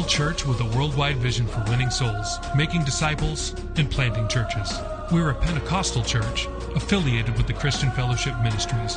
Local 0.00 0.10
church 0.10 0.46
with 0.46 0.60
a 0.60 0.76
worldwide 0.76 1.16
vision 1.16 1.46
for 1.46 1.62
winning 1.68 1.90
souls, 1.90 2.38
making 2.56 2.82
disciples, 2.84 3.54
and 3.76 3.90
planting 3.90 4.26
churches. 4.28 4.80
We 5.12 5.20
are 5.20 5.30
a 5.30 5.34
Pentecostal 5.34 6.02
church 6.02 6.46
affiliated 6.74 7.36
with 7.36 7.46
the 7.46 7.52
Christian 7.52 7.90
Fellowship 7.90 8.34
Ministries. 8.42 8.96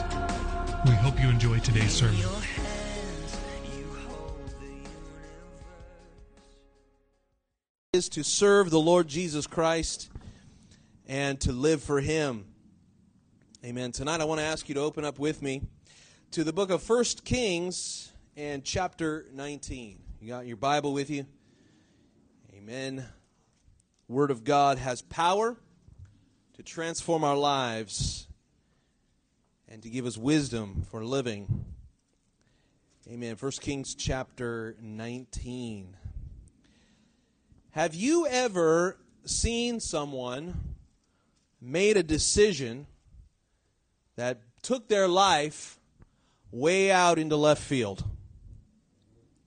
We 0.86 0.92
hope 0.92 1.20
you 1.20 1.28
enjoy 1.28 1.60
today's 1.60 1.92
sermon. 1.92 2.18
Your 2.20 2.30
hands, 2.30 3.38
You 3.78 3.86
hold 4.08 4.50
the 4.62 4.66
universe. 4.66 4.92
is 7.92 8.08
to 8.10 8.24
serve 8.24 8.70
the 8.70 8.80
Lord 8.80 9.10
Jesus 9.10 9.46
Christ 9.46 10.10
and 11.06 11.38
to 11.42 11.52
live 11.52 11.84
for 11.84 12.00
Him. 12.00 12.46
Amen. 13.66 13.92
Tonight 13.92 14.22
I 14.22 14.26
want 14.26 14.40
to 14.40 14.46
ask 14.46 14.70
you 14.70 14.76
to 14.76 14.82
open 14.82 15.04
up 15.04 15.20
with 15.20 15.42
me 15.42 15.64
to 16.32 16.46
the 16.46 16.54
book 16.54 16.70
of 16.70 16.82
First 16.82 17.26
Kings 17.26 18.14
and 18.38 18.64
chapter 18.64 19.26
19. 19.34 20.03
You 20.24 20.30
got 20.30 20.48
your 20.48 20.56
Bible 20.56 20.94
with 20.94 21.10
you? 21.10 21.26
Amen. 22.56 23.06
Word 24.08 24.32
of 24.32 24.46
God 24.46 24.78
has 24.78 25.02
power 25.02 25.58
to 26.54 26.64
transform 26.64 27.26
our 27.26 27.36
lives 27.36 28.30
and 29.68 29.84
to 29.84 29.90
give 29.90 30.06
us 30.06 30.18
wisdom 30.18 30.84
for 30.90 31.04
living. 31.04 31.66
Amen. 33.12 33.36
First 33.36 33.60
Kings 33.60 33.96
chapter 33.96 34.78
19. 34.82 35.98
Have 37.72 37.94
you 37.94 38.26
ever 38.26 38.98
seen 39.26 39.82
someone 39.82 40.76
made 41.60 41.98
a 41.98 42.04
decision 42.04 42.88
that 44.16 44.40
took 44.62 44.88
their 44.88 45.10
life 45.10 45.78
way 46.50 46.94
out 46.94 47.20
into 47.20 47.36
left 47.36 47.62
field 47.62 48.06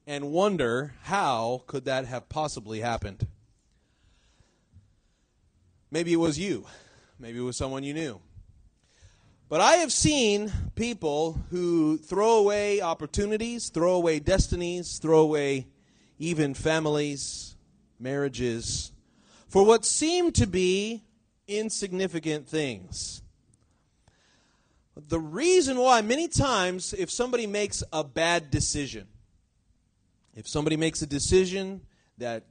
and 0.06 0.30
wonder 0.30 0.94
how 1.02 1.62
could 1.66 1.84
that 1.86 2.06
have 2.06 2.28
possibly 2.28 2.80
happened? 2.80 3.26
Maybe 5.90 6.12
it 6.12 6.16
was 6.16 6.38
you. 6.38 6.66
Maybe 7.18 7.38
it 7.38 7.42
was 7.42 7.56
someone 7.56 7.82
you 7.82 7.94
knew. 7.94 8.20
But 9.48 9.60
I 9.60 9.74
have 9.76 9.92
seen 9.92 10.52
people 10.74 11.40
who 11.50 11.98
throw 11.98 12.38
away 12.38 12.80
opportunities, 12.80 13.68
throw 13.68 13.94
away 13.94 14.18
destinies, 14.18 14.98
throw 14.98 15.20
away 15.20 15.68
even 16.18 16.54
families, 16.54 17.56
marriages, 17.98 18.92
for 19.48 19.64
what 19.64 19.84
seem 19.84 20.32
to 20.32 20.46
be 20.46 21.04
insignificant 21.46 22.48
things. 22.48 23.22
The 24.96 25.20
reason 25.20 25.78
why, 25.78 26.00
many 26.02 26.26
times, 26.26 26.92
if 26.92 27.10
somebody 27.10 27.46
makes 27.46 27.84
a 27.92 28.02
bad 28.02 28.50
decision, 28.50 29.06
if 30.36 30.46
somebody 30.46 30.76
makes 30.76 31.00
a 31.00 31.06
decision 31.06 31.80
that 32.18 32.44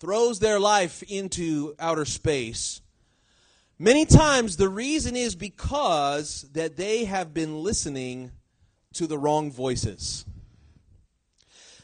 throws 0.00 0.40
their 0.40 0.58
life 0.58 1.04
into 1.04 1.74
outer 1.78 2.04
space, 2.04 2.80
many 3.78 4.04
times 4.04 4.56
the 4.56 4.68
reason 4.68 5.14
is 5.14 5.36
because 5.36 6.42
that 6.52 6.76
they 6.76 7.04
have 7.04 7.32
been 7.32 7.62
listening 7.62 8.32
to 8.94 9.06
the 9.06 9.16
wrong 9.16 9.52
voices. 9.52 10.26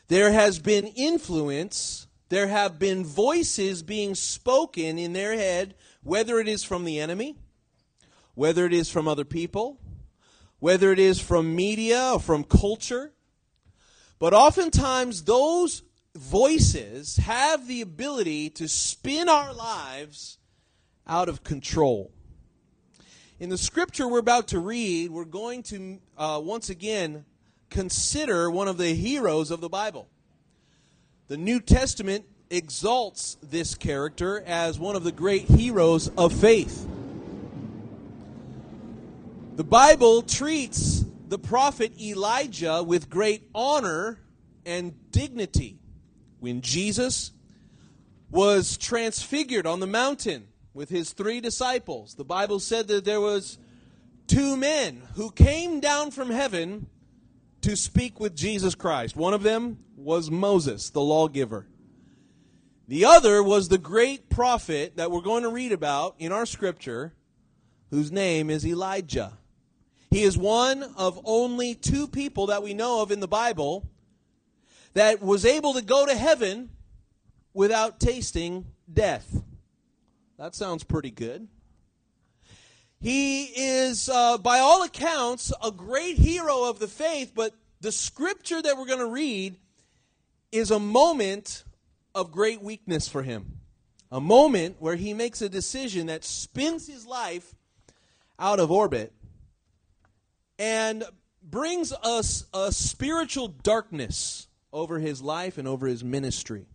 There 0.08 0.32
has 0.32 0.58
been 0.58 0.86
influence, 0.88 2.08
there 2.30 2.48
have 2.48 2.78
been 2.78 3.04
voices 3.04 3.82
being 3.82 4.16
spoken 4.16 4.98
in 4.98 5.12
their 5.12 5.34
head, 5.34 5.74
whether 6.02 6.40
it 6.40 6.48
is 6.48 6.64
from 6.64 6.84
the 6.84 6.98
enemy, 6.98 7.36
whether 8.34 8.66
it 8.66 8.72
is 8.72 8.90
from 8.90 9.06
other 9.06 9.24
people, 9.24 9.78
whether 10.58 10.90
it 10.92 10.98
is 10.98 11.20
from 11.20 11.54
media 11.54 12.12
or 12.14 12.20
from 12.20 12.42
culture. 12.42 13.12
But 14.18 14.34
oftentimes, 14.34 15.24
those 15.24 15.82
voices 16.16 17.18
have 17.18 17.68
the 17.68 17.80
ability 17.80 18.50
to 18.50 18.68
spin 18.68 19.28
our 19.28 19.52
lives 19.52 20.38
out 21.06 21.28
of 21.28 21.44
control. 21.44 22.10
In 23.38 23.50
the 23.50 23.58
scripture 23.58 24.08
we're 24.08 24.18
about 24.18 24.48
to 24.48 24.58
read, 24.58 25.10
we're 25.10 25.24
going 25.24 25.62
to 25.64 26.00
uh, 26.16 26.40
once 26.42 26.70
again 26.70 27.24
consider 27.70 28.50
one 28.50 28.66
of 28.66 28.78
the 28.78 28.94
heroes 28.94 29.52
of 29.52 29.60
the 29.60 29.68
Bible. 29.68 30.08
The 31.28 31.36
New 31.36 31.60
Testament 31.60 32.24
exalts 32.50 33.36
this 33.42 33.74
character 33.74 34.42
as 34.44 34.78
one 34.78 34.96
of 34.96 35.04
the 35.04 35.12
great 35.12 35.42
heroes 35.42 36.08
of 36.16 36.32
faith. 36.32 36.88
The 39.56 39.64
Bible 39.64 40.22
treats 40.22 41.04
the 41.28 41.38
prophet 41.38 41.92
Elijah 42.00 42.82
with 42.82 43.10
great 43.10 43.48
honor 43.54 44.18
and 44.64 44.94
dignity. 45.10 45.78
When 46.40 46.60
Jesus 46.60 47.32
was 48.30 48.76
transfigured 48.76 49.66
on 49.66 49.80
the 49.80 49.86
mountain 49.86 50.48
with 50.72 50.88
his 50.88 51.12
three 51.12 51.40
disciples, 51.40 52.14
the 52.14 52.24
Bible 52.24 52.60
said 52.60 52.88
that 52.88 53.04
there 53.04 53.20
was 53.20 53.58
two 54.26 54.56
men 54.56 55.02
who 55.14 55.30
came 55.30 55.80
down 55.80 56.10
from 56.10 56.30
heaven 56.30 56.86
to 57.62 57.76
speak 57.76 58.20
with 58.20 58.36
Jesus 58.36 58.74
Christ. 58.74 59.16
One 59.16 59.34
of 59.34 59.42
them 59.42 59.78
was 59.96 60.30
Moses, 60.30 60.90
the 60.90 61.00
lawgiver. 61.00 61.66
The 62.86 63.04
other 63.04 63.42
was 63.42 63.68
the 63.68 63.78
great 63.78 64.30
prophet 64.30 64.96
that 64.96 65.10
we're 65.10 65.20
going 65.20 65.42
to 65.42 65.50
read 65.50 65.72
about 65.72 66.14
in 66.18 66.32
our 66.32 66.46
scripture, 66.46 67.12
whose 67.90 68.12
name 68.12 68.48
is 68.48 68.66
Elijah. 68.66 69.37
He 70.10 70.22
is 70.22 70.38
one 70.38 70.82
of 70.96 71.20
only 71.24 71.74
two 71.74 72.08
people 72.08 72.46
that 72.46 72.62
we 72.62 72.72
know 72.72 73.02
of 73.02 73.12
in 73.12 73.20
the 73.20 73.28
Bible 73.28 73.88
that 74.94 75.22
was 75.22 75.44
able 75.44 75.74
to 75.74 75.82
go 75.82 76.06
to 76.06 76.14
heaven 76.14 76.70
without 77.52 78.00
tasting 78.00 78.66
death. 78.90 79.42
That 80.38 80.54
sounds 80.54 80.82
pretty 80.84 81.10
good. 81.10 81.48
He 83.00 83.44
is, 83.44 84.08
uh, 84.08 84.38
by 84.38 84.58
all 84.58 84.82
accounts, 84.82 85.52
a 85.62 85.70
great 85.70 86.16
hero 86.16 86.64
of 86.64 86.78
the 86.78 86.88
faith, 86.88 87.32
but 87.34 87.54
the 87.80 87.92
scripture 87.92 88.60
that 88.60 88.76
we're 88.76 88.86
going 88.86 88.98
to 88.98 89.06
read 89.06 89.56
is 90.50 90.70
a 90.70 90.80
moment 90.80 91.64
of 92.14 92.32
great 92.32 92.62
weakness 92.62 93.06
for 93.06 93.22
him. 93.22 93.58
A 94.10 94.20
moment 94.20 94.76
where 94.80 94.96
he 94.96 95.12
makes 95.12 95.42
a 95.42 95.48
decision 95.48 96.06
that 96.06 96.24
spins 96.24 96.86
his 96.86 97.06
life 97.06 97.54
out 98.38 98.58
of 98.58 98.70
orbit 98.70 99.12
and 100.58 101.04
brings 101.42 101.92
us 101.92 102.44
a 102.52 102.72
spiritual 102.72 103.48
darkness 103.48 104.48
over 104.72 104.98
his 104.98 105.22
life 105.22 105.58
and 105.58 105.68
over 105.68 105.86
his 105.86 106.04
ministry. 106.04 106.66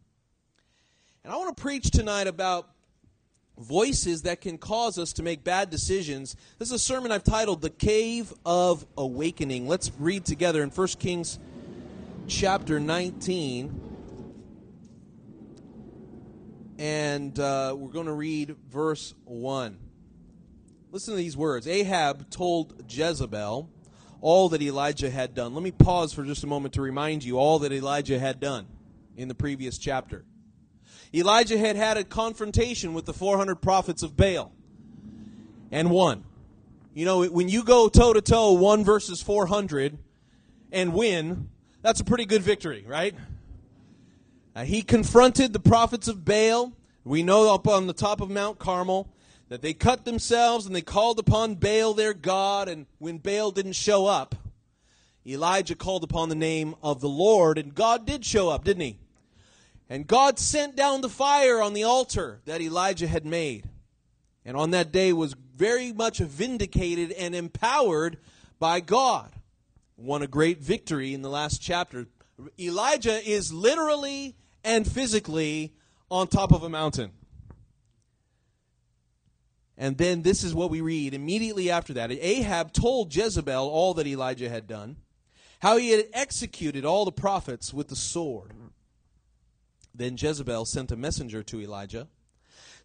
And 1.23 1.31
I 1.31 1.37
want 1.37 1.55
to 1.55 1.61
preach 1.61 1.91
tonight 1.91 2.27
about 2.27 2.69
voices 3.57 4.23
that 4.23 4.41
can 4.41 4.57
cause 4.57 4.97
us 4.97 5.13
to 5.13 5.23
make 5.23 5.43
bad 5.43 5.69
decisions. 5.69 6.35
This 6.57 6.69
is 6.69 6.75
a 6.75 6.79
sermon 6.79 7.11
I've 7.11 7.23
titled 7.23 7.61
The 7.61 7.69
Cave 7.69 8.33
of 8.45 8.85
Awakening. 8.97 9.67
Let's 9.67 9.91
read 9.99 10.25
together 10.25 10.63
in 10.63 10.69
1 10.69 10.87
Kings 10.99 11.39
chapter 12.27 12.79
19. 12.79 13.81
And 16.79 17.39
uh, 17.39 17.75
we're 17.77 17.91
going 17.91 18.07
to 18.07 18.13
read 18.13 18.55
verse 18.69 19.13
1. 19.25 19.77
Listen 20.91 21.13
to 21.13 21.17
these 21.17 21.37
words 21.37 21.67
Ahab 21.67 22.29
told 22.29 22.83
Jezebel 22.87 23.69
all 24.23 24.47
that 24.47 24.61
Elijah 24.61 25.09
had 25.09 25.35
done. 25.35 25.53
Let 25.53 25.61
me 25.61 25.71
pause 25.71 26.13
for 26.13 26.23
just 26.23 26.45
a 26.45 26.47
moment 26.47 26.75
to 26.75 26.81
remind 26.81 27.25
you 27.25 27.37
all 27.37 27.59
that 27.59 27.73
Elijah 27.73 28.17
had 28.17 28.39
done 28.39 28.65
in 29.17 29.27
the 29.27 29.35
previous 29.35 29.77
chapter. 29.77 30.23
Elijah 31.13 31.57
had 31.57 31.75
had 31.75 31.97
a 31.97 32.05
confrontation 32.05 32.93
with 32.93 33.05
the 33.05 33.11
400 33.11 33.55
prophets 33.55 34.01
of 34.01 34.15
Baal 34.15 34.53
and 35.73 35.91
won. 35.91 36.23
You 36.93 37.03
know, 37.03 37.25
when 37.25 37.49
you 37.49 37.65
go 37.65 37.89
toe 37.89 38.13
to 38.13 38.21
toe, 38.21 38.53
one 38.53 38.85
versus 38.85 39.21
400, 39.21 39.97
and 40.71 40.93
win, 40.93 41.49
that's 41.81 41.99
a 41.99 42.05
pretty 42.05 42.25
good 42.25 42.43
victory, 42.43 42.85
right? 42.87 43.15
Uh, 44.55 44.63
he 44.63 44.83
confronted 44.83 45.51
the 45.51 45.59
prophets 45.59 46.07
of 46.07 46.23
Baal. 46.23 46.71
We 47.03 47.23
know 47.23 47.53
up 47.53 47.67
on 47.67 47.87
the 47.87 47.93
top 47.93 48.21
of 48.21 48.29
Mount 48.29 48.57
Carmel 48.57 49.12
that 49.53 49.61
they 49.61 49.75
cut 49.75 50.03
themselves 50.03 50.65
and 50.65 50.75
they 50.75 50.81
called 50.81 51.19
upon 51.19 51.53
Baal 51.53 51.93
their 51.93 52.15
God, 52.15 52.67
and 52.67 52.87
when 52.97 53.19
Baal 53.19 53.51
didn't 53.51 53.73
show 53.73 54.07
up, 54.07 54.33
Elijah 55.27 55.75
called 55.75 56.03
upon 56.03 56.29
the 56.29 56.33
name 56.33 56.73
of 56.81 57.01
the 57.01 57.07
Lord, 57.07 57.59
and 57.59 57.75
God 57.75 58.07
did 58.07 58.25
show 58.25 58.49
up, 58.49 58.63
didn't 58.63 58.81
he? 58.81 58.97
And 59.87 60.07
God 60.07 60.39
sent 60.39 60.75
down 60.75 61.01
the 61.01 61.07
fire 61.07 61.61
on 61.61 61.73
the 61.73 61.83
altar 61.83 62.41
that 62.45 62.61
Elijah 62.61 63.05
had 63.05 63.27
made. 63.27 63.69
And 64.43 64.57
on 64.57 64.71
that 64.71 64.91
day 64.91 65.13
was 65.13 65.35
very 65.55 65.93
much 65.93 66.17
vindicated 66.17 67.11
and 67.11 67.35
empowered 67.35 68.17
by 68.57 68.79
God. 68.79 69.33
Won 69.97 70.23
a 70.23 70.27
great 70.27 70.61
victory 70.61 71.13
in 71.13 71.21
the 71.21 71.29
last 71.29 71.61
chapter. 71.61 72.07
Elijah 72.59 73.23
is 73.23 73.53
literally 73.53 74.35
and 74.63 74.91
physically 74.91 75.75
on 76.09 76.25
top 76.25 76.51
of 76.51 76.63
a 76.63 76.69
mountain. 76.69 77.11
And 79.77 79.97
then 79.97 80.21
this 80.21 80.43
is 80.43 80.53
what 80.53 80.69
we 80.69 80.81
read 80.81 81.13
immediately 81.13 81.69
after 81.69 81.93
that. 81.93 82.11
Ahab 82.11 82.73
told 82.73 83.15
Jezebel 83.15 83.67
all 83.67 83.93
that 83.95 84.07
Elijah 84.07 84.49
had 84.49 84.67
done, 84.67 84.97
how 85.61 85.77
he 85.77 85.91
had 85.91 86.05
executed 86.13 86.85
all 86.85 87.05
the 87.05 87.11
prophets 87.11 87.73
with 87.73 87.87
the 87.87 87.95
sword. 87.95 88.53
Then 89.95 90.15
Jezebel 90.17 90.65
sent 90.65 90.91
a 90.91 90.95
messenger 90.95 91.43
to 91.43 91.61
Elijah, 91.61 92.07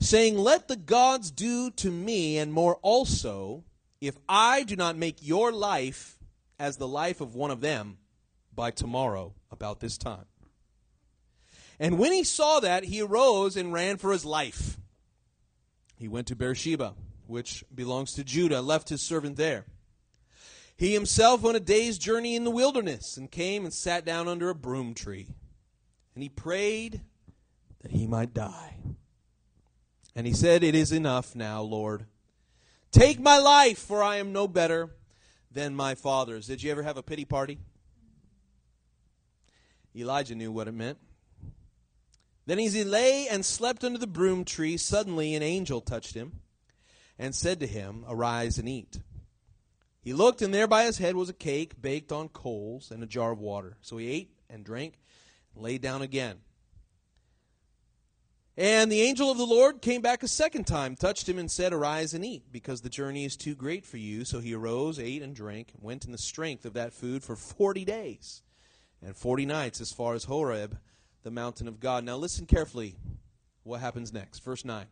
saying, 0.01 0.39
Let 0.39 0.69
the 0.69 0.77
gods 0.77 1.31
do 1.31 1.71
to 1.73 1.91
me 1.91 2.39
and 2.39 2.53
more 2.53 2.77
also, 2.77 3.65
if 4.01 4.17
I 4.29 4.63
do 4.63 4.77
not 4.77 4.97
make 4.97 5.17
your 5.21 5.53
life 5.53 6.19
as 6.59 6.77
the 6.77 6.89
life 6.89 7.21
of 7.21 7.35
one 7.35 7.51
of 7.51 7.61
them 7.61 7.99
by 8.55 8.71
tomorrow 8.71 9.35
about 9.51 9.81
this 9.81 9.99
time. 9.99 10.25
And 11.81 11.99
when 11.99 12.13
he 12.13 12.25
saw 12.25 12.61
that, 12.61 12.85
he 12.85 13.01
arose 13.01 13.57
and 13.57 13.73
ran 13.73 13.99
for 13.99 14.13
his 14.13 14.25
life. 14.25 14.79
He 15.99 16.09
went 16.09 16.29
to 16.29 16.37
Beersheba, 16.37 16.95
which 17.27 17.65
belongs 17.75 18.13
to 18.13 18.25
Judah, 18.25 18.63
left 18.63 18.89
his 18.89 19.03
servant 19.03 19.37
there. 19.37 19.67
He 20.77 20.95
himself 20.95 21.43
went 21.43 21.57
a 21.57 21.61
day's 21.61 21.99
journey 21.99 22.37
in 22.37 22.45
the 22.45 22.53
wilderness 22.53 23.17
and 23.17 23.29
came 23.29 23.65
and 23.65 23.75
sat 23.75 24.05
down 24.05 24.29
under 24.29 24.49
a 24.49 24.55
broom 24.55 24.95
tree. 24.95 25.27
And 26.15 26.23
he 26.23 26.29
prayed 26.29 27.01
that 27.83 27.91
he 27.91 28.07
might 28.07 28.33
die. 28.33 28.77
And 30.15 30.25
he 30.25 30.33
said, 30.33 30.63
It 30.63 30.77
is 30.77 30.93
enough 30.93 31.35
now, 31.35 31.63
Lord. 31.63 32.07
Take 32.93 33.19
my 33.19 33.39
life, 33.39 33.79
for 33.79 34.03
I 34.03 34.17
am 34.17 34.33
no 34.33 34.47
better 34.47 34.91
than 35.51 35.75
my 35.75 35.97
father's. 35.97 36.47
Did 36.47 36.63
you 36.63 36.71
ever 36.71 36.85
have 36.85 36.97
a 36.97 37.03
pity 37.03 37.25
party? 37.25 37.59
Elijah 39.97 40.37
knew 40.37 40.53
what 40.53 40.69
it 40.69 40.75
meant. 40.75 40.99
Then 42.49 42.61
as 42.61 42.73
he 42.73 42.83
lay 42.83 43.29
and 43.29 43.45
slept 43.45 43.85
under 43.85 43.99
the 43.99 44.07
broom 44.07 44.43
tree, 44.47 44.79
suddenly 44.79 45.35
an 45.35 45.43
angel 45.43 45.83
touched 45.83 46.15
him 46.15 46.41
and 47.19 47.35
said 47.35 47.61
to 47.61 47.67
him, 47.67 48.07
Arise 48.09 48.57
and 48.57 48.67
eat. 48.67 49.01
He 50.01 50.15
looked, 50.15 50.41
and 50.41 50.55
there 50.55 50.67
by 50.67 50.85
his 50.85 50.97
head 50.97 51.15
was 51.15 51.29
a 51.29 51.35
cake 51.35 51.83
baked 51.83 52.11
on 52.11 52.31
coals 52.31 52.91
and 52.91 53.03
a 53.03 53.07
jar 53.07 53.33
of 53.33 53.39
water. 53.39 53.77
So 53.83 53.99
he 53.99 54.09
ate 54.09 54.31
and 54.49 54.65
drank 54.65 54.95
and 55.55 55.63
lay 55.63 55.77
down 55.77 56.01
again. 56.01 56.39
And 58.57 58.91
the 58.91 59.03
angel 59.03 59.31
of 59.31 59.37
the 59.37 59.45
Lord 59.45 59.83
came 59.83 60.01
back 60.01 60.23
a 60.23 60.29
second 60.29 60.67
time, 60.67 60.97
touched 60.97 61.29
him, 61.29 61.39
and 61.39 61.51
said, 61.51 61.75
Arise 61.75 62.15
and 62.15 62.25
eat, 62.25 62.51
because 62.51 62.81
the 62.81 62.89
journey 62.89 63.27
is 63.27 63.37
too 63.37 63.55
great 63.57 63.85
for 63.85 63.99
you. 63.99 64.25
So 64.25 64.41
he 64.41 64.55
arose, 64.55 64.99
ate, 64.99 65.21
and 65.21 65.37
drank, 65.37 65.73
and 65.75 65.83
went 65.83 66.07
in 66.07 66.13
the 66.13 66.19
strength 66.19 66.65
of 66.65 66.73
that 66.73 66.95
food 66.95 67.23
for 67.23 67.37
forty 67.37 67.85
days 67.85 68.41
and 69.03 69.15
forty 69.15 69.45
nights 69.45 69.83
as 69.83 69.93
far 69.93 70.15
as 70.15 70.25
Horeb, 70.25 70.79
the 71.29 71.35
mountain 71.35 71.69
of 71.69 71.79
God. 71.79 72.05
Now 72.05 72.17
listen 72.17 72.47
carefully 72.47 72.97
what 73.63 73.81
happens 73.81 74.15
next. 74.15 74.39
Verse 74.39 74.65
9. 74.65 74.87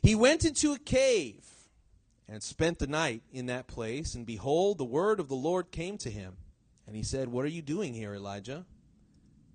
He 0.00 0.14
went 0.14 0.44
into 0.44 0.72
a 0.72 0.78
cave 0.78 1.44
and 2.28 2.40
spent 2.40 2.78
the 2.78 2.86
night 2.86 3.22
in 3.32 3.46
that 3.46 3.66
place, 3.66 4.14
and 4.14 4.24
behold, 4.24 4.78
the 4.78 4.84
word 4.84 5.18
of 5.18 5.28
the 5.28 5.34
Lord 5.34 5.72
came 5.72 5.98
to 5.98 6.08
him. 6.08 6.36
And 6.86 6.94
he 6.94 7.02
said, 7.02 7.26
What 7.26 7.44
are 7.44 7.48
you 7.48 7.62
doing 7.62 7.94
here, 7.94 8.14
Elijah? 8.14 8.64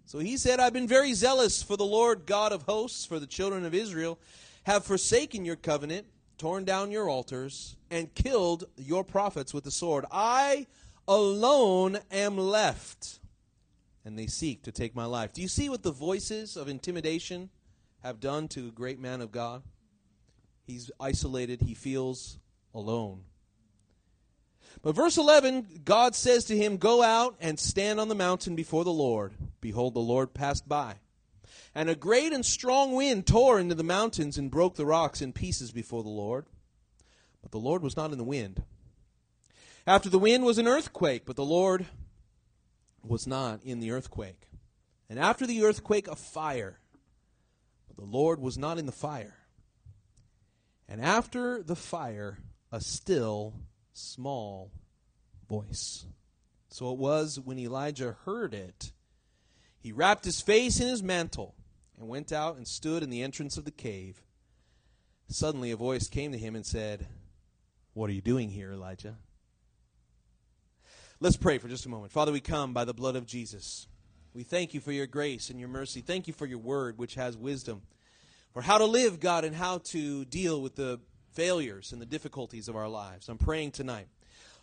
So 0.05 0.19
he 0.19 0.35
said, 0.35 0.59
I've 0.59 0.73
been 0.73 0.85
very 0.85 1.13
zealous 1.13 1.63
for 1.63 1.77
the 1.77 1.85
Lord 1.85 2.25
God 2.25 2.51
of 2.51 2.63
hosts, 2.63 3.05
for 3.05 3.17
the 3.17 3.25
children 3.25 3.63
of 3.63 3.73
Israel 3.73 4.19
have 4.63 4.83
forsaken 4.83 5.45
your 5.45 5.55
covenant, 5.55 6.07
torn 6.37 6.65
down 6.65 6.91
your 6.91 7.07
altars, 7.07 7.77
and 7.89 8.13
killed 8.13 8.65
your 8.75 9.05
prophets 9.05 9.53
with 9.53 9.63
the 9.63 9.71
sword. 9.71 10.03
I 10.11 10.67
alone 11.07 11.99
am 12.11 12.37
left, 12.37 13.18
and 14.05 14.17
they 14.17 14.27
seek 14.27 14.63
to 14.63 14.71
take 14.71 14.95
my 14.95 15.05
life. 15.05 15.33
Do 15.33 15.41
you 15.41 15.47
see 15.47 15.69
what 15.69 15.83
the 15.83 15.91
voices 15.91 16.55
of 16.55 16.67
intimidation 16.67 17.49
have 18.03 18.19
done 18.19 18.47
to 18.49 18.67
a 18.67 18.71
great 18.71 18.99
man 18.99 19.21
of 19.21 19.31
God? 19.31 19.63
He's 20.65 20.91
isolated, 20.99 21.61
he 21.61 21.73
feels 21.73 22.37
alone. 22.73 23.23
But 24.81 24.95
verse 24.95 25.17
11, 25.17 25.81
God 25.83 26.15
says 26.15 26.45
to 26.45 26.57
him, 26.57 26.77
Go 26.77 27.01
out 27.01 27.35
and 27.41 27.59
stand 27.59 27.99
on 27.99 28.07
the 28.07 28.15
mountain 28.15 28.55
before 28.55 28.83
the 28.83 28.91
Lord. 28.91 29.33
Behold, 29.61 29.93
the 29.93 29.99
Lord 29.99 30.33
passed 30.33 30.69
by. 30.69 30.95
And 31.75 31.89
a 31.89 31.95
great 31.95 32.33
and 32.33 32.45
strong 32.45 32.93
wind 32.93 33.27
tore 33.27 33.59
into 33.59 33.75
the 33.75 33.83
mountains 33.83 34.37
and 34.37 34.49
broke 34.49 34.75
the 34.75 34.85
rocks 34.85 35.21
in 35.21 35.33
pieces 35.33 35.71
before 35.71 36.03
the 36.03 36.09
Lord. 36.09 36.45
But 37.41 37.51
the 37.51 37.59
Lord 37.59 37.83
was 37.83 37.97
not 37.97 38.11
in 38.11 38.17
the 38.17 38.23
wind. 38.23 38.63
After 39.85 40.09
the 40.09 40.19
wind 40.19 40.45
was 40.45 40.57
an 40.57 40.67
earthquake, 40.67 41.23
but 41.25 41.35
the 41.35 41.45
Lord 41.45 41.85
was 43.03 43.27
not 43.27 43.63
in 43.63 43.79
the 43.79 43.91
earthquake. 43.91 44.47
And 45.09 45.19
after 45.19 45.47
the 45.47 45.63
earthquake, 45.63 46.07
a 46.07 46.15
fire, 46.15 46.79
but 47.87 47.97
the 47.97 48.09
Lord 48.09 48.39
was 48.39 48.57
not 48.57 48.77
in 48.77 48.85
the 48.85 48.91
fire. 48.91 49.35
And 50.87 51.01
after 51.01 51.63
the 51.63 51.75
fire, 51.75 52.39
a 52.71 52.81
still 52.81 53.53
small 53.93 54.71
voice. 55.47 56.05
So 56.69 56.91
it 56.91 56.97
was 56.97 57.39
when 57.39 57.57
Elijah 57.57 58.15
heard 58.25 58.53
it, 58.53 58.91
he 59.79 59.91
wrapped 59.91 60.25
his 60.25 60.41
face 60.41 60.79
in 60.79 60.87
his 60.87 61.01
mantle 61.01 61.55
and 61.97 62.07
went 62.07 62.31
out 62.31 62.57
and 62.57 62.67
stood 62.67 63.01
in 63.01 63.09
the 63.09 63.23
entrance 63.23 63.57
of 63.57 63.65
the 63.65 63.71
cave. 63.71 64.21
Suddenly 65.27 65.71
a 65.71 65.75
voice 65.75 66.07
came 66.07 66.31
to 66.31 66.37
him 66.37 66.55
and 66.55 66.65
said, 66.65 67.07
What 67.93 68.09
are 68.09 68.13
you 68.13 68.21
doing 68.21 68.49
here, 68.49 68.71
Elijah? 68.71 69.15
Let's 71.21 71.35
pray 71.35 71.57
for 71.57 71.67
just 71.67 71.85
a 71.85 71.89
moment. 71.89 72.13
Father, 72.13 72.31
we 72.31 72.39
come 72.39 72.71
by 72.71 72.85
the 72.85 72.93
blood 72.93 73.17
of 73.17 73.25
Jesus. 73.25 73.87
We 74.33 74.43
thank 74.43 74.73
you 74.73 74.79
for 74.79 74.93
your 74.93 75.05
grace 75.05 75.49
and 75.49 75.59
your 75.59 75.67
mercy. 75.67 75.99
Thank 75.99 76.27
you 76.27 76.33
for 76.33 76.45
your 76.45 76.59
word, 76.59 76.97
which 76.97 77.15
has 77.15 77.35
wisdom 77.35 77.81
for 78.53 78.61
how 78.61 78.77
to 78.77 78.85
live, 78.85 79.19
God, 79.19 79.43
and 79.43 79.53
how 79.53 79.79
to 79.79 80.23
deal 80.23 80.61
with 80.61 80.75
the 80.77 81.01
failures 81.33 81.91
and 81.91 82.01
the 82.01 82.05
difficulties 82.05 82.69
of 82.69 82.77
our 82.77 82.87
lives. 82.87 83.27
I'm 83.27 83.37
praying 83.37 83.71
tonight, 83.71 84.07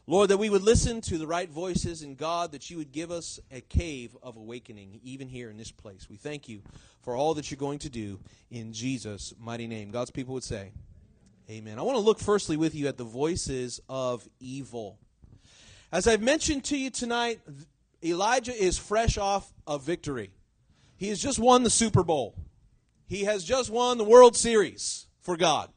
Lord, 0.06 0.30
that 0.30 0.38
we 0.38 0.48
would 0.48 0.62
listen 0.62 1.02
to 1.02 1.18
the 1.18 1.26
right 1.26 1.50
voices 1.50 2.00
and 2.00 2.16
God, 2.16 2.52
that 2.52 2.70
you 2.70 2.78
would 2.78 2.90
give 2.90 3.10
us 3.10 3.38
a 3.52 3.60
cave 3.60 4.16
of 4.22 4.38
awakening, 4.38 5.00
even 5.04 5.28
here 5.28 5.50
in 5.50 5.58
this 5.58 5.70
place. 5.70 6.08
We 6.08 6.16
thank 6.16 6.48
you 6.48 6.62
for 7.02 7.14
all 7.14 7.34
that 7.34 7.50
you're 7.50 7.58
going 7.58 7.80
to 7.80 7.90
do 7.90 8.18
in 8.50 8.72
Jesus' 8.72 9.34
mighty 9.38 9.66
name. 9.66 9.90
God's 9.90 10.10
people 10.10 10.32
would 10.32 10.42
say, 10.42 10.72
Amen. 11.50 11.78
I 11.78 11.82
want 11.82 11.96
to 11.96 12.02
look 12.02 12.18
firstly 12.18 12.56
with 12.56 12.74
you 12.74 12.88
at 12.88 12.96
the 12.96 13.04
voices 13.04 13.78
of 13.90 14.26
evil. 14.40 14.98
As 15.92 16.06
I've 16.08 16.22
mentioned 16.22 16.64
to 16.64 16.76
you 16.76 16.90
tonight, 16.90 17.40
Elijah 18.02 18.52
is 18.52 18.76
fresh 18.76 19.16
off 19.16 19.52
a 19.66 19.78
victory. 19.78 20.30
He 20.96 21.08
has 21.08 21.20
just 21.20 21.38
won 21.38 21.62
the 21.62 21.70
Super 21.70 22.02
Bowl. 22.02 22.34
He 23.06 23.24
has 23.24 23.44
just 23.44 23.70
won 23.70 23.98
the 23.98 24.04
World 24.04 24.36
Series 24.36 25.06
for 25.20 25.36
God. 25.36 25.70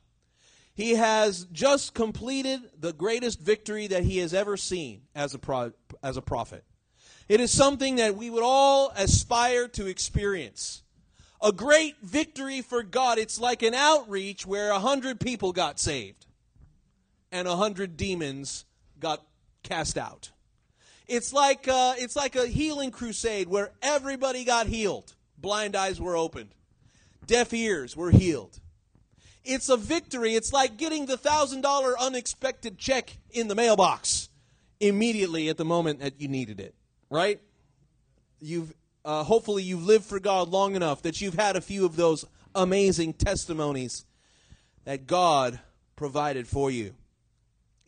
He 0.73 0.91
has 0.91 1.45
just 1.51 1.93
completed 1.93 2.61
the 2.79 2.93
greatest 2.93 3.39
victory 3.39 3.87
that 3.87 4.03
he 4.03 4.19
has 4.19 4.33
ever 4.33 4.57
seen 4.57 5.01
as 5.13 5.33
a, 5.33 5.39
pro- 5.39 5.73
as 6.01 6.17
a 6.17 6.21
prophet. 6.21 6.63
It 7.27 7.39
is 7.39 7.51
something 7.51 7.97
that 7.97 8.15
we 8.15 8.29
would 8.29 8.43
all 8.43 8.91
aspire 8.95 9.67
to 9.69 9.85
experience. 9.85 10.81
A 11.41 11.51
great 11.51 11.97
victory 12.01 12.61
for 12.61 12.81
God. 12.81 13.19
It's 13.19 13.39
like 13.39 13.61
an 13.61 13.75
outreach 13.75 14.45
where 14.45 14.71
a 14.71 14.79
hundred 14.79 15.19
people 15.19 15.51
got 15.53 15.79
saved 15.79 16.25
and 17.31 17.47
a 17.47 17.55
hundred 17.55 17.95
demons 17.95 18.65
got 18.99 19.23
cast 19.63 19.97
out. 19.97 20.31
It's 21.07 21.33
like 21.33 21.67
uh, 21.67 21.95
it's 21.97 22.15
like 22.15 22.35
a 22.35 22.45
healing 22.45 22.91
crusade 22.91 23.47
where 23.47 23.71
everybody 23.81 24.43
got 24.43 24.67
healed. 24.67 25.15
Blind 25.37 25.75
eyes 25.75 25.99
were 25.99 26.15
opened. 26.15 26.53
Deaf 27.25 27.53
ears 27.53 27.95
were 27.95 28.11
healed. 28.11 28.59
It's 29.43 29.69
a 29.69 29.77
victory. 29.77 30.35
It's 30.35 30.53
like 30.53 30.77
getting 30.77 31.05
the 31.05 31.17
thousand 31.17 31.61
dollar 31.61 31.99
unexpected 31.99 32.77
check 32.77 33.17
in 33.31 33.47
the 33.47 33.55
mailbox 33.55 34.29
immediately 34.79 35.49
at 35.49 35.57
the 35.57 35.65
moment 35.65 35.99
that 35.99 36.21
you 36.21 36.27
needed 36.27 36.59
it. 36.59 36.75
Right? 37.09 37.41
You've 38.39 38.73
uh, 39.03 39.23
hopefully 39.23 39.63
you've 39.63 39.85
lived 39.85 40.05
for 40.05 40.19
God 40.19 40.49
long 40.49 40.75
enough 40.75 41.01
that 41.01 41.21
you've 41.21 41.33
had 41.33 41.55
a 41.55 41.61
few 41.61 41.85
of 41.85 41.95
those 41.95 42.25
amazing 42.53 43.13
testimonies 43.13 44.05
that 44.85 45.07
God 45.07 45.59
provided 45.95 46.47
for 46.47 46.69
you. 46.69 46.93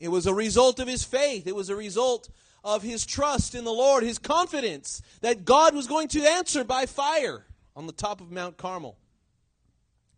It 0.01 0.09
was 0.09 0.25
a 0.25 0.33
result 0.33 0.79
of 0.79 0.87
his 0.87 1.03
faith. 1.03 1.45
It 1.45 1.55
was 1.55 1.69
a 1.69 1.75
result 1.75 2.27
of 2.63 2.81
his 2.81 3.05
trust 3.05 3.53
in 3.53 3.63
the 3.63 3.71
Lord, 3.71 4.03
his 4.03 4.17
confidence 4.17 5.03
that 5.21 5.45
God 5.45 5.75
was 5.75 5.85
going 5.85 6.07
to 6.09 6.27
answer 6.27 6.63
by 6.63 6.87
fire 6.87 7.45
on 7.75 7.85
the 7.85 7.93
top 7.93 8.19
of 8.19 8.31
Mount 8.31 8.57
Carmel. 8.57 8.97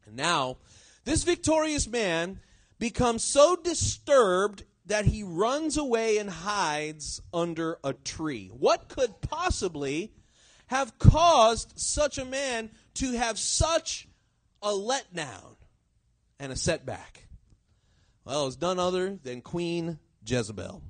And 0.06 0.16
now, 0.16 0.58
this 1.04 1.24
victorious 1.24 1.86
man 1.86 2.40
becomes 2.80 3.26
so 3.26 3.58
disturbed 3.58 4.64
that 4.86 5.06
he 5.06 5.22
runs 5.22 5.76
away 5.78 6.18
and 6.18 6.30
hides 6.30 7.22
under 7.34 7.78
a 7.84 7.92
tree. 7.92 8.52
What 8.54 8.88
could 8.88 9.20
possibly 9.20 10.14
have 10.68 10.98
caused 10.98 11.74
such 11.76 12.18
a 12.18 12.26
man 12.26 12.72
to 12.96 13.12
have 13.12 13.38
such 13.38 14.08
a 14.62 14.70
letdown 14.70 15.58
and 16.40 16.54
a 16.54 16.58
setback? 16.58 17.28
Well, 18.26 18.48
it's 18.48 18.62
none 18.62 18.80
other 18.80 19.20
than 19.22 19.42
Queen 19.42 20.00
Jezebel. 20.26 20.82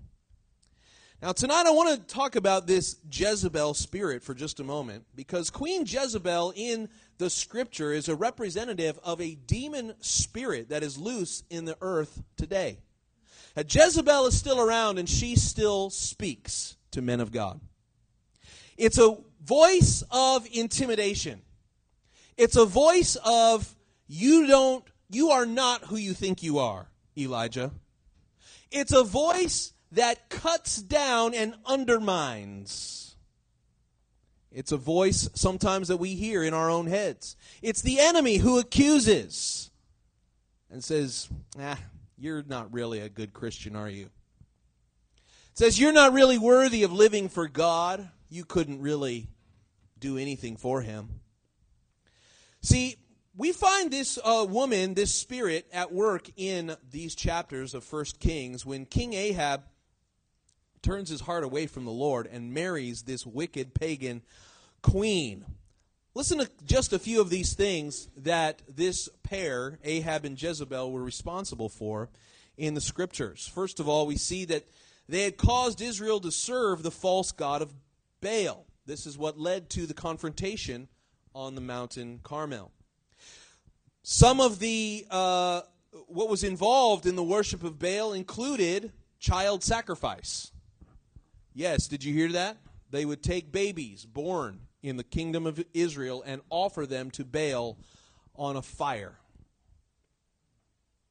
Now, 1.19 1.31
tonight 1.31 1.65
I 1.65 1.71
want 1.71 2.07
to 2.07 2.13
talk 2.13 2.35
about 2.35 2.67
this 2.67 2.97
Jezebel 3.11 3.73
spirit 3.73 4.21
for 4.21 4.35
just 4.35 4.59
a 4.59 4.63
moment 4.63 5.05
because 5.15 5.49
Queen 5.49 5.83
Jezebel 5.87 6.53
in 6.55 6.89
the 7.17 7.31
scripture 7.31 7.91
is 7.91 8.07
a 8.07 8.15
representative 8.15 8.99
of 9.03 9.19
a 9.19 9.33
demon 9.33 9.95
spirit 9.99 10.69
that 10.69 10.83
is 10.83 10.97
loose 10.97 11.43
in 11.49 11.65
the 11.65 11.77
earth 11.81 12.21
today. 12.37 12.77
Now, 13.55 13.63
Jezebel 13.67 14.27
is 14.27 14.37
still 14.37 14.59
around 14.61 14.99
and 14.99 15.09
she 15.09 15.35
still 15.35 15.89
speaks 15.89 16.77
to 16.91 17.01
men 17.01 17.19
of 17.19 17.31
God. 17.31 17.61
It's 18.77 18.99
a 18.99 19.17
voice 19.43 20.03
of 20.11 20.47
intimidation. 20.51 21.41
It's 22.37 22.57
a 22.57 22.65
voice 22.65 23.17
of 23.23 23.75
you 24.07 24.45
don't 24.45 24.83
you 25.09 25.29
are 25.29 25.45
not 25.45 25.85
who 25.85 25.95
you 25.95 26.13
think 26.13 26.41
you 26.43 26.59
are, 26.59 26.89
Elijah. 27.17 27.71
It's 28.71 28.91
a 28.91 29.03
voice 29.03 29.73
that 29.91 30.29
cuts 30.29 30.77
down 30.77 31.33
and 31.33 31.55
undermines. 31.65 33.15
It's 34.51 34.71
a 34.71 34.77
voice 34.77 35.29
sometimes 35.33 35.87
that 35.87 35.97
we 35.97 36.15
hear 36.15 36.43
in 36.43 36.53
our 36.53 36.69
own 36.69 36.87
heads. 36.87 37.35
It's 37.61 37.81
the 37.81 37.99
enemy 37.99 38.37
who 38.37 38.59
accuses 38.59 39.71
and 40.69 40.83
says, 40.83 41.27
"Ah, 41.59 41.79
you're 42.17 42.43
not 42.43 42.73
really 42.73 42.99
a 42.99 43.09
good 43.09 43.33
Christian, 43.33 43.75
are 43.75 43.89
you?" 43.89 44.09
Says 45.55 45.79
you're 45.79 45.91
not 45.91 46.13
really 46.13 46.37
worthy 46.37 46.83
of 46.83 46.91
living 46.91 47.29
for 47.29 47.47
God. 47.47 48.09
You 48.29 48.45
couldn't 48.45 48.81
really 48.81 49.29
do 49.99 50.17
anything 50.17 50.57
for 50.57 50.81
him. 50.81 51.21
See, 52.61 52.97
we 53.35 53.51
find 53.51 53.89
this 53.89 54.19
uh, 54.23 54.45
woman, 54.47 54.93
this 54.93 55.13
spirit, 55.13 55.67
at 55.73 55.91
work 55.91 56.29
in 56.35 56.75
these 56.91 57.15
chapters 57.15 57.73
of 57.73 57.83
First 57.83 58.19
Kings 58.19 58.65
when 58.65 58.85
King 58.85 59.13
Ahab 59.13 59.63
turns 60.83 61.09
his 61.09 61.21
heart 61.21 61.43
away 61.43 61.65
from 61.65 61.85
the 61.85 61.91
Lord 61.91 62.27
and 62.31 62.53
marries 62.53 63.03
this 63.03 63.25
wicked 63.25 63.73
pagan 63.73 64.21
queen. 64.83 65.45
Listen 66.13 66.37
to 66.37 66.49
just 66.63 66.93
a 66.93 66.99
few 66.99 67.21
of 67.21 67.31
these 67.31 67.55
things 67.55 68.07
that 68.17 68.61
this 68.67 69.09
pair, 69.23 69.79
Ahab 69.83 70.25
and 70.25 70.39
Jezebel, 70.39 70.91
were 70.91 71.03
responsible 71.03 71.69
for 71.69 72.09
in 72.55 72.75
the 72.75 72.81
scriptures. 72.81 73.47
First 73.47 73.79
of 73.79 73.89
all, 73.89 74.05
we 74.05 74.17
see 74.17 74.45
that 74.45 74.67
they 75.09 75.23
had 75.23 75.37
caused 75.37 75.81
Israel 75.81 76.19
to 76.19 76.31
serve 76.31 76.83
the 76.83 76.91
false 76.91 77.31
god 77.31 77.63
of 77.63 77.73
Baal. 78.21 78.67
This 78.85 79.07
is 79.07 79.17
what 79.17 79.39
led 79.39 79.71
to 79.71 79.87
the 79.87 79.95
confrontation 79.95 80.87
on 81.33 81.55
the 81.55 81.61
mountain 81.61 82.19
Carmel. 82.21 82.71
Some 84.03 84.41
of 84.41 84.59
the 84.59 85.05
uh, 85.09 85.61
what 86.07 86.29
was 86.29 86.43
involved 86.43 87.05
in 87.05 87.15
the 87.15 87.23
worship 87.23 87.63
of 87.63 87.79
Baal 87.79 88.11
included 88.11 88.91
child 89.19 89.63
sacrifice. 89.63 90.51
Yes, 91.53 91.87
did 91.87 92.03
you 92.03 92.13
hear 92.13 92.33
that? 92.33 92.57
They 92.89 93.05
would 93.05 93.23
take 93.23 93.51
babies 93.51 94.05
born 94.05 94.59
in 94.81 94.97
the 94.97 95.03
kingdom 95.03 95.47
of 95.47 95.63
Israel 95.73 96.21
and 96.25 96.41
offer 96.49 96.85
them 96.85 97.11
to 97.11 97.23
Baal 97.23 97.77
on 98.35 98.57
a 98.57 98.61
fire. 98.61 99.15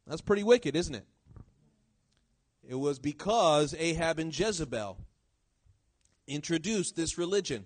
That's 0.07 0.21
pretty 0.21 0.43
wicked, 0.43 0.77
isn't 0.77 0.95
it? 0.95 1.07
It 2.69 2.75
was 2.75 2.99
because 2.99 3.75
Ahab 3.79 4.19
and 4.19 4.39
Jezebel 4.39 4.99
introduced 6.27 6.95
this 6.95 7.17
religion 7.17 7.65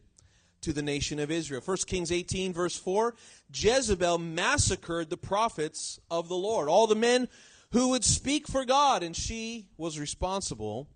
to 0.63 0.73
the 0.73 0.83
nation 0.83 1.19
of 1.19 1.31
Israel. 1.31 1.63
1 1.65 1.77
Kings 1.87 2.11
18, 2.11 2.53
verse 2.53 2.77
4 2.77 3.15
Jezebel 3.53 4.19
massacred 4.19 5.11
the 5.11 5.17
prophets 5.17 6.01
of 6.11 6.29
the 6.29 6.37
Lord, 6.37 6.69
all 6.69 6.87
the 6.87 6.95
men 6.95 7.29
who 7.73 7.91
would 7.91 8.05
speak 8.05 8.47
for 8.47 8.65
God, 8.65 9.03
and 9.03 9.15
she 9.15 9.67
was 9.77 9.99
responsible 9.99 10.89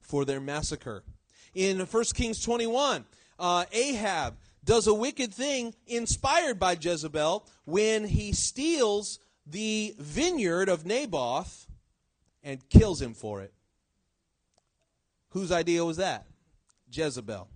for 0.00 0.24
their 0.24 0.40
massacre. 0.40 1.04
In 1.54 1.80
1 1.80 2.04
Kings 2.14 2.42
21, 2.42 3.04
uh, 3.38 3.64
Ahab 3.72 4.36
does 4.64 4.86
a 4.86 4.94
wicked 4.94 5.34
thing 5.34 5.74
inspired 5.86 6.58
by 6.58 6.76
Jezebel 6.80 7.46
when 7.64 8.04
he 8.04 8.32
steals 8.32 9.18
the 9.46 9.94
vineyard 9.98 10.68
of 10.68 10.86
Naboth 10.86 11.66
and 12.42 12.68
kills 12.68 13.00
him 13.00 13.14
for 13.14 13.40
it. 13.40 13.52
Whose 15.30 15.50
idea 15.50 15.84
was 15.84 15.96
that? 15.96 16.26
Jezebel. 16.90 17.48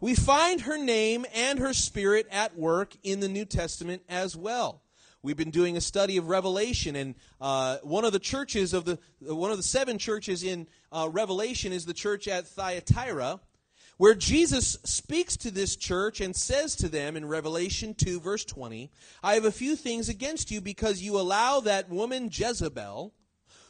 We 0.00 0.14
find 0.14 0.62
her 0.62 0.76
name 0.76 1.24
and 1.34 1.58
her 1.58 1.72
spirit 1.72 2.26
at 2.30 2.56
work 2.56 2.96
in 3.02 3.20
the 3.20 3.28
New 3.28 3.44
Testament 3.44 4.02
as 4.08 4.36
well. 4.36 4.82
We've 5.22 5.36
been 5.36 5.50
doing 5.50 5.76
a 5.76 5.80
study 5.80 6.18
of 6.18 6.28
Revelation, 6.28 6.94
and 6.94 7.14
uh, 7.40 7.78
one 7.82 8.04
of 8.04 8.12
the 8.12 8.18
churches 8.18 8.72
of 8.72 8.84
the 8.84 8.98
one 9.20 9.50
of 9.50 9.56
the 9.56 9.62
seven 9.62 9.98
churches 9.98 10.44
in 10.44 10.68
uh, 10.92 11.08
Revelation 11.10 11.72
is 11.72 11.84
the 11.84 11.94
church 11.94 12.28
at 12.28 12.46
Thyatira, 12.46 13.40
where 13.96 14.14
Jesus 14.14 14.78
speaks 14.84 15.36
to 15.38 15.50
this 15.50 15.74
church 15.74 16.20
and 16.20 16.36
says 16.36 16.76
to 16.76 16.88
them 16.88 17.16
in 17.16 17.26
Revelation 17.26 17.94
2, 17.94 18.20
verse 18.20 18.44
20, 18.44 18.90
I 19.22 19.34
have 19.34 19.46
a 19.46 19.50
few 19.50 19.74
things 19.74 20.08
against 20.08 20.50
you 20.50 20.60
because 20.60 21.02
you 21.02 21.18
allow 21.18 21.60
that 21.60 21.88
woman 21.88 22.28
Jezebel, 22.30 23.12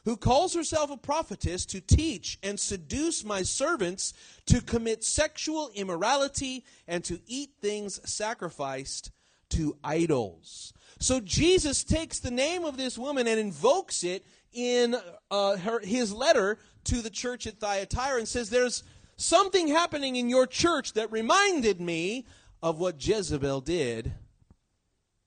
who 0.07 0.17
calls 0.17 0.55
herself 0.55 0.89
a 0.89 0.97
prophetess, 0.97 1.67
to 1.67 1.81
teach 1.81 2.39
and 2.41 2.59
seduce 2.59 3.25
my 3.25 3.43
servants 3.43 4.15
to 4.47 4.63
commit 4.63 5.03
sexual 5.03 5.69
immorality 5.75 6.65
and 6.87 7.03
to 7.03 7.21
eat 7.27 7.51
things 7.61 8.01
sacrificed 8.09 9.11
to 9.51 9.77
idols. 9.83 10.73
So 11.01 11.19
Jesus 11.19 11.83
takes 11.83 12.21
the 12.21 12.31
name 12.31 12.65
of 12.65 12.77
this 12.77 12.97
woman 12.97 13.27
and 13.27 13.41
invokes 13.41 14.05
it 14.05 14.25
in 14.53 14.97
uh, 15.33 15.57
her, 15.57 15.81
his 15.81 16.15
letter 16.15 16.59
to 16.85 17.03
the 17.03 17.11
church 17.11 17.49
at 17.49 17.59
Thyatira 17.59 18.19
and 18.19 18.29
says, 18.29 18.49
There's 18.49 18.85
something 19.17 19.67
happening 19.67 20.15
in 20.15 20.29
your 20.29 20.47
church 20.47 20.93
that 20.93 21.11
reminded 21.11 21.81
me 21.81 22.27
of 22.63 22.79
what 22.79 23.05
Jezebel 23.05 23.61
did 23.63 24.13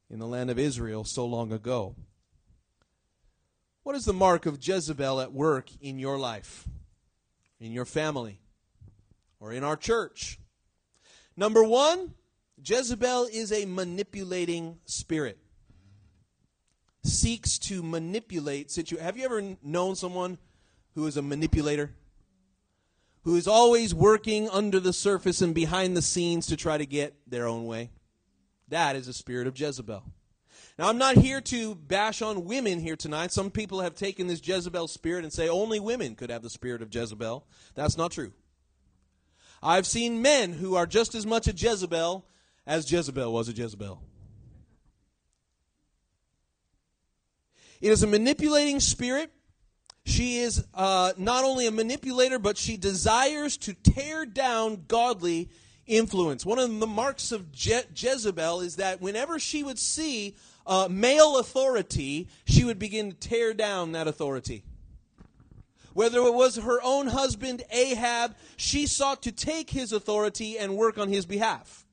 in 0.09 0.19
the 0.19 0.27
land 0.27 0.49
of 0.49 0.57
Israel 0.57 1.03
so 1.03 1.25
long 1.25 1.51
ago. 1.51 1.95
What 3.89 3.95
is 3.95 4.05
the 4.05 4.13
mark 4.13 4.45
of 4.45 4.59
Jezebel 4.61 5.19
at 5.19 5.33
work 5.33 5.71
in 5.81 5.97
your 5.97 6.19
life, 6.19 6.67
in 7.59 7.71
your 7.71 7.85
family, 7.85 8.39
or 9.39 9.51
in 9.51 9.63
our 9.63 9.75
church? 9.75 10.39
Number 11.35 11.63
one, 11.63 12.13
Jezebel 12.63 13.29
is 13.33 13.51
a 13.51 13.65
manipulating 13.65 14.77
spirit. 14.85 15.39
Seeks 17.03 17.57
to 17.57 17.81
manipulate 17.81 18.69
situations. 18.69 19.03
Have 19.07 19.17
you 19.17 19.25
ever 19.25 19.55
known 19.63 19.95
someone 19.95 20.37
who 20.93 21.07
is 21.07 21.17
a 21.17 21.23
manipulator? 21.23 21.95
Who 23.23 23.37
is 23.37 23.47
always 23.47 23.95
working 23.95 24.47
under 24.49 24.79
the 24.79 24.93
surface 24.93 25.41
and 25.41 25.55
behind 25.55 25.97
the 25.97 26.03
scenes 26.03 26.45
to 26.45 26.55
try 26.55 26.77
to 26.77 26.85
get 26.85 27.15
their 27.25 27.47
own 27.47 27.65
way? 27.65 27.89
That 28.67 28.95
is 28.95 29.07
a 29.07 29.13
spirit 29.13 29.47
of 29.47 29.59
Jezebel. 29.59 30.03
Now, 30.79 30.87
I'm 30.87 30.97
not 30.97 31.17
here 31.17 31.41
to 31.41 31.75
bash 31.75 32.21
on 32.21 32.45
women 32.45 32.79
here 32.79 32.95
tonight. 32.95 33.33
Some 33.33 33.51
people 33.51 33.81
have 33.81 33.95
taken 33.95 34.27
this 34.27 34.39
Jezebel 34.41 34.87
spirit 34.87 35.25
and 35.25 35.33
say 35.33 35.49
only 35.49 35.77
women 35.77 36.15
could 36.15 36.29
have 36.29 36.41
the 36.41 36.49
spirit 36.49 36.81
of 36.81 36.95
Jezebel. 36.95 37.45
That's 37.75 37.97
not 37.97 38.13
true. 38.13 38.31
I've 39.61 39.85
seen 39.85 40.21
men 40.21 40.53
who 40.53 40.75
are 40.75 40.85
just 40.85 41.15
as 41.15 41.25
much 41.25 41.49
a 41.49 41.51
Jezebel 41.51 42.25
as 42.65 42.89
Jezebel 42.89 43.33
was 43.33 43.49
a 43.49 43.51
Jezebel. 43.51 44.01
It 47.81 47.91
is 47.91 48.01
a 48.01 48.07
manipulating 48.07 48.79
spirit. 48.79 49.33
She 50.05 50.37
is 50.37 50.63
uh, 50.73 51.11
not 51.17 51.43
only 51.43 51.67
a 51.67 51.71
manipulator, 51.71 52.39
but 52.39 52.57
she 52.57 52.77
desires 52.77 53.57
to 53.57 53.73
tear 53.73 54.25
down 54.25 54.85
godly 54.87 55.49
influence. 55.89 56.45
One 56.45 56.59
of 56.59 56.79
the 56.79 56.87
marks 56.87 57.33
of 57.33 57.51
Je- 57.51 57.83
Jezebel 57.93 58.61
is 58.61 58.77
that 58.77 59.01
whenever 59.01 59.39
she 59.39 59.61
would 59.61 59.79
see 59.79 60.37
uh, 60.65 60.87
male 60.89 61.37
authority, 61.37 62.27
she 62.45 62.63
would 62.63 62.79
begin 62.79 63.11
to 63.11 63.17
tear 63.17 63.53
down 63.53 63.91
that 63.93 64.07
authority. 64.07 64.63
Whether 65.93 66.19
it 66.19 66.33
was 66.33 66.57
her 66.57 66.79
own 66.83 67.07
husband, 67.07 67.63
Ahab, 67.71 68.35
she 68.55 68.85
sought 68.85 69.23
to 69.23 69.31
take 69.31 69.71
his 69.71 69.91
authority 69.91 70.57
and 70.57 70.77
work 70.77 70.97
on 70.97 71.09
his 71.09 71.25
behalf. 71.25 71.85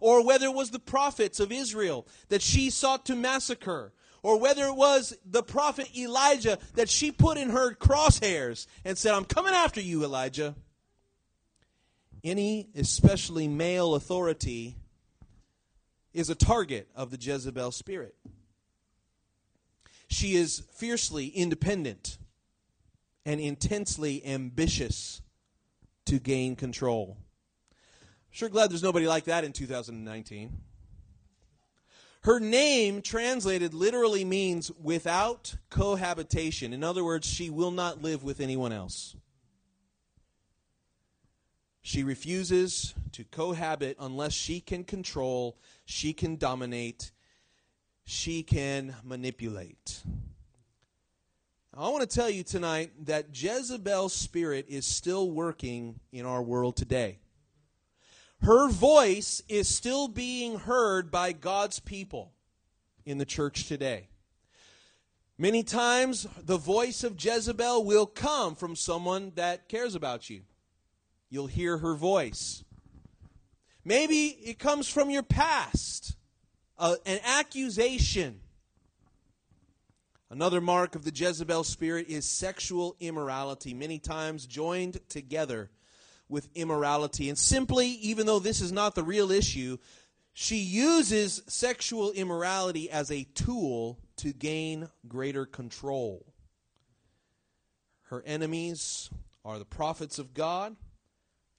Or 0.00 0.24
whether 0.24 0.46
it 0.46 0.54
was 0.54 0.70
the 0.70 0.78
prophets 0.78 1.40
of 1.40 1.50
Israel 1.50 2.06
that 2.28 2.42
she 2.42 2.70
sought 2.70 3.06
to 3.06 3.16
massacre. 3.16 3.92
Or 4.22 4.38
whether 4.38 4.64
it 4.64 4.76
was 4.76 5.16
the 5.26 5.42
prophet 5.42 5.94
Elijah 5.96 6.58
that 6.74 6.88
she 6.88 7.12
put 7.12 7.36
in 7.36 7.50
her 7.50 7.74
crosshairs 7.74 8.66
and 8.84 8.96
said, 8.96 9.14
I'm 9.14 9.24
coming 9.26 9.52
after 9.52 9.80
you, 9.80 10.04
Elijah. 10.04 10.54
Any, 12.22 12.68
especially 12.74 13.48
male 13.48 13.94
authority, 13.94 14.76
is 16.14 16.30
a 16.30 16.34
target 16.34 16.88
of 16.94 17.10
the 17.10 17.18
Jezebel 17.20 17.72
spirit. 17.72 18.14
She 20.08 20.36
is 20.36 20.62
fiercely 20.72 21.26
independent. 21.26 22.16
and 23.26 23.40
intensely 23.40 24.24
ambitious 24.26 25.22
to 26.04 26.18
gain 26.18 26.56
control. 26.56 27.16
Sure 28.30 28.48
glad 28.48 28.70
there's 28.70 28.82
nobody 28.82 29.06
like 29.06 29.24
that 29.24 29.44
in 29.44 29.52
2019. 29.52 30.60
Her 32.22 32.40
name, 32.40 33.02
translated, 33.02 33.74
literally 33.74 34.24
means 34.24 34.70
without 34.72 35.54
cohabitation. 35.70 36.72
In 36.72 36.82
other 36.82 37.04
words, 37.04 37.26
she 37.26 37.50
will 37.50 37.70
not 37.70 38.02
live 38.02 38.24
with 38.24 38.40
anyone 38.40 38.72
else. 38.72 39.14
She 41.86 42.02
refuses 42.02 42.94
to 43.12 43.24
cohabit 43.24 43.98
unless 44.00 44.32
she 44.32 44.58
can 44.58 44.84
control, 44.84 45.58
she 45.84 46.14
can 46.14 46.36
dominate, 46.36 47.12
she 48.06 48.42
can 48.42 48.96
manipulate. 49.04 50.00
I 51.76 51.90
want 51.90 52.00
to 52.00 52.06
tell 52.06 52.30
you 52.30 52.42
tonight 52.42 52.92
that 53.04 53.38
Jezebel's 53.38 54.14
spirit 54.14 54.64
is 54.66 54.86
still 54.86 55.30
working 55.30 56.00
in 56.10 56.24
our 56.24 56.42
world 56.42 56.74
today. 56.74 57.18
Her 58.40 58.70
voice 58.70 59.42
is 59.46 59.68
still 59.68 60.08
being 60.08 60.60
heard 60.60 61.10
by 61.10 61.32
God's 61.32 61.80
people 61.80 62.32
in 63.04 63.18
the 63.18 63.26
church 63.26 63.68
today. 63.68 64.08
Many 65.36 65.62
times, 65.62 66.26
the 66.42 66.56
voice 66.56 67.04
of 67.04 67.22
Jezebel 67.22 67.84
will 67.84 68.06
come 68.06 68.54
from 68.54 68.74
someone 68.74 69.32
that 69.34 69.68
cares 69.68 69.94
about 69.94 70.30
you. 70.30 70.44
You'll 71.34 71.48
hear 71.48 71.78
her 71.78 71.96
voice. 71.96 72.62
Maybe 73.84 74.26
it 74.26 74.60
comes 74.60 74.88
from 74.88 75.10
your 75.10 75.24
past, 75.24 76.14
uh, 76.78 76.94
an 77.04 77.18
accusation. 77.24 78.38
Another 80.30 80.60
mark 80.60 80.94
of 80.94 81.04
the 81.04 81.10
Jezebel 81.12 81.64
spirit 81.64 82.06
is 82.08 82.24
sexual 82.24 82.94
immorality, 83.00 83.74
many 83.74 83.98
times 83.98 84.46
joined 84.46 85.00
together 85.08 85.72
with 86.28 86.48
immorality. 86.54 87.28
And 87.28 87.36
simply, 87.36 87.88
even 87.88 88.26
though 88.26 88.38
this 88.38 88.60
is 88.60 88.70
not 88.70 88.94
the 88.94 89.02
real 89.02 89.32
issue, 89.32 89.78
she 90.34 90.58
uses 90.58 91.42
sexual 91.48 92.12
immorality 92.12 92.88
as 92.88 93.10
a 93.10 93.24
tool 93.34 93.98
to 94.18 94.32
gain 94.32 94.88
greater 95.08 95.46
control. 95.46 96.32
Her 98.02 98.22
enemies 98.24 99.10
are 99.44 99.58
the 99.58 99.64
prophets 99.64 100.20
of 100.20 100.32
God, 100.32 100.76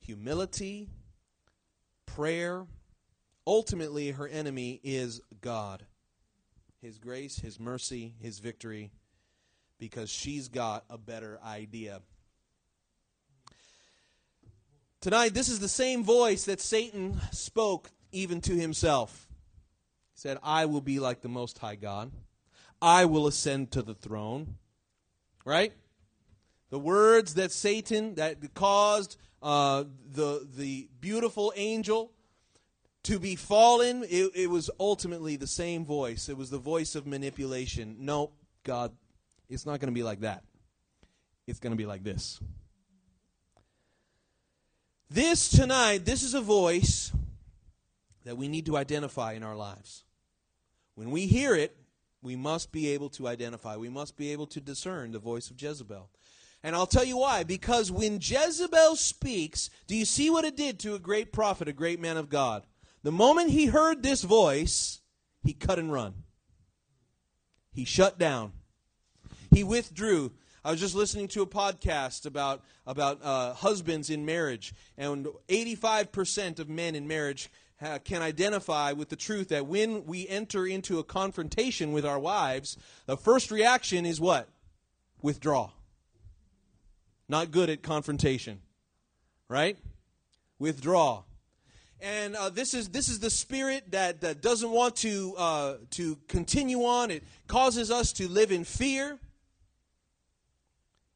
humility, 0.05 0.89
prayer. 2.05 2.65
Ultimately, 3.47 4.11
her 4.11 4.27
enemy 4.27 4.79
is 4.83 5.21
God. 5.41 5.83
His 6.81 6.97
grace, 6.97 7.37
His 7.37 7.59
mercy, 7.59 8.13
His 8.21 8.39
victory, 8.39 8.91
because 9.79 10.09
she's 10.09 10.47
got 10.47 10.85
a 10.89 10.97
better 10.97 11.39
idea. 11.45 12.01
Tonight, 15.01 15.33
this 15.33 15.49
is 15.49 15.59
the 15.59 15.67
same 15.67 16.03
voice 16.03 16.45
that 16.45 16.59
Satan 16.59 17.19
spoke 17.31 17.91
even 18.11 18.41
to 18.41 18.55
himself. 18.55 19.27
He 20.13 20.19
said, 20.19 20.39
I 20.41 20.65
will 20.65 20.81
be 20.81 20.99
like 20.99 21.21
the 21.21 21.29
Most 21.29 21.59
High 21.59 21.75
God. 21.75 22.11
I 22.81 23.05
will 23.05 23.27
ascend 23.27 23.71
to 23.71 23.83
the 23.83 23.93
throne. 23.93 24.55
Right? 25.43 25.73
The 26.71 26.79
words 26.79 27.35
that 27.35 27.51
Satan, 27.51 28.15
that 28.15 28.55
caused 28.55 29.17
uh, 29.45 29.83
the, 30.11 30.47
the 30.57 30.89
beautiful 30.99 31.53
angel 31.55 32.11
to 33.03 33.19
be 33.19 33.35
fallen, 33.35 34.03
it, 34.09 34.31
it 34.33 34.49
was 34.49 34.71
ultimately 34.79 35.35
the 35.35 35.45
same 35.45 35.85
voice. 35.85 36.27
It 36.29 36.35
was 36.35 36.49
the 36.49 36.57
voice 36.57 36.95
of 36.95 37.05
manipulation. 37.05 37.97
No, 37.99 38.31
God, 38.63 38.91
it's 39.47 39.63
not 39.63 39.79
going 39.79 39.93
to 39.93 39.95
be 39.95 40.01
like 40.01 40.21
that. 40.21 40.43
It's 41.45 41.59
going 41.59 41.71
to 41.73 41.77
be 41.77 41.85
like 41.85 42.03
this. 42.03 42.41
This 45.11 45.47
tonight, 45.49 46.05
this 46.05 46.23
is 46.23 46.33
a 46.33 46.41
voice 46.41 47.11
that 48.23 48.37
we 48.37 48.47
need 48.47 48.65
to 48.65 48.77
identify 48.77 49.33
in 49.33 49.43
our 49.43 49.55
lives. 49.55 50.05
When 50.95 51.11
we 51.11 51.27
hear 51.27 51.53
it, 51.53 51.77
we 52.23 52.35
must 52.35 52.71
be 52.71 52.89
able 52.89 53.09
to 53.11 53.27
identify. 53.27 53.77
We 53.77 53.89
must 53.89 54.17
be 54.17 54.31
able 54.31 54.47
to 54.47 54.59
discern 54.59 55.11
the 55.11 55.19
voice 55.19 55.51
of 55.51 55.61
Jezebel. 55.61 56.09
And 56.65 56.75
I'll 56.75 56.87
tell 56.87 57.03
you 57.03 57.17
why. 57.17 57.43
Because 57.43 57.91
when 57.91 58.17
Jezebel 58.19 58.95
speaks, 58.95 59.69
do 59.85 59.95
you 59.95 60.03
see 60.03 60.31
what 60.31 60.45
it 60.45 60.57
did 60.57 60.79
to 60.79 60.95
a 60.95 60.99
great 60.99 61.31
prophet, 61.31 61.67
a 61.67 61.73
great 61.73 61.99
man 61.99 62.17
of 62.17 62.27
God? 62.27 62.65
The 63.03 63.11
moment 63.11 63.51
he 63.51 63.67
heard 63.67 64.01
this 64.01 64.23
voice, 64.23 64.99
he 65.43 65.53
cut 65.53 65.77
and 65.77 65.93
run. 65.93 66.23
He 67.71 67.85
shut 67.85 68.17
down. 68.17 68.51
He 69.51 69.63
withdrew. 69.63 70.31
I 70.63 70.71
was 70.71 70.79
just 70.79 70.95
listening 70.95 71.27
to 71.29 71.43
a 71.43 71.47
podcast 71.47 72.25
about 72.25 72.63
about 72.87 73.23
uh, 73.23 73.53
husbands 73.53 74.09
in 74.09 74.25
marriage, 74.25 74.73
and 74.97 75.27
85% 75.47 76.57
of 76.57 76.67
men 76.67 76.95
in 76.95 77.07
marriage 77.07 77.51
ha- 77.79 77.99
can 78.03 78.23
identify 78.23 78.91
with 78.91 79.09
the 79.09 79.15
truth 79.15 79.49
that 79.49 79.67
when 79.67 80.03
we 80.05 80.27
enter 80.27 80.65
into 80.65 80.97
a 80.97 81.03
confrontation 81.03 81.91
with 81.91 82.07
our 82.07 82.19
wives, 82.19 82.75
the 83.05 83.17
first 83.17 83.51
reaction 83.51 84.03
is 84.03 84.19
what? 84.19 84.49
Withdraw. 85.21 85.69
Not 87.27 87.51
good 87.51 87.69
at 87.69 87.81
confrontation, 87.81 88.61
right? 89.49 89.77
Withdraw. 90.59 91.23
And 91.99 92.35
uh, 92.35 92.49
this 92.49 92.73
is 92.73 92.89
this 92.89 93.09
is 93.09 93.19
the 93.19 93.29
spirit 93.29 93.91
that, 93.91 94.21
that 94.21 94.41
doesn't 94.41 94.69
want 94.69 94.97
to 94.97 95.33
uh, 95.37 95.73
to 95.91 96.17
continue 96.27 96.83
on. 96.83 97.09
It 97.09 97.23
causes 97.47 97.89
us 97.89 98.13
to 98.13 98.27
live 98.27 98.51
in 98.51 98.63
fear. 98.63 99.17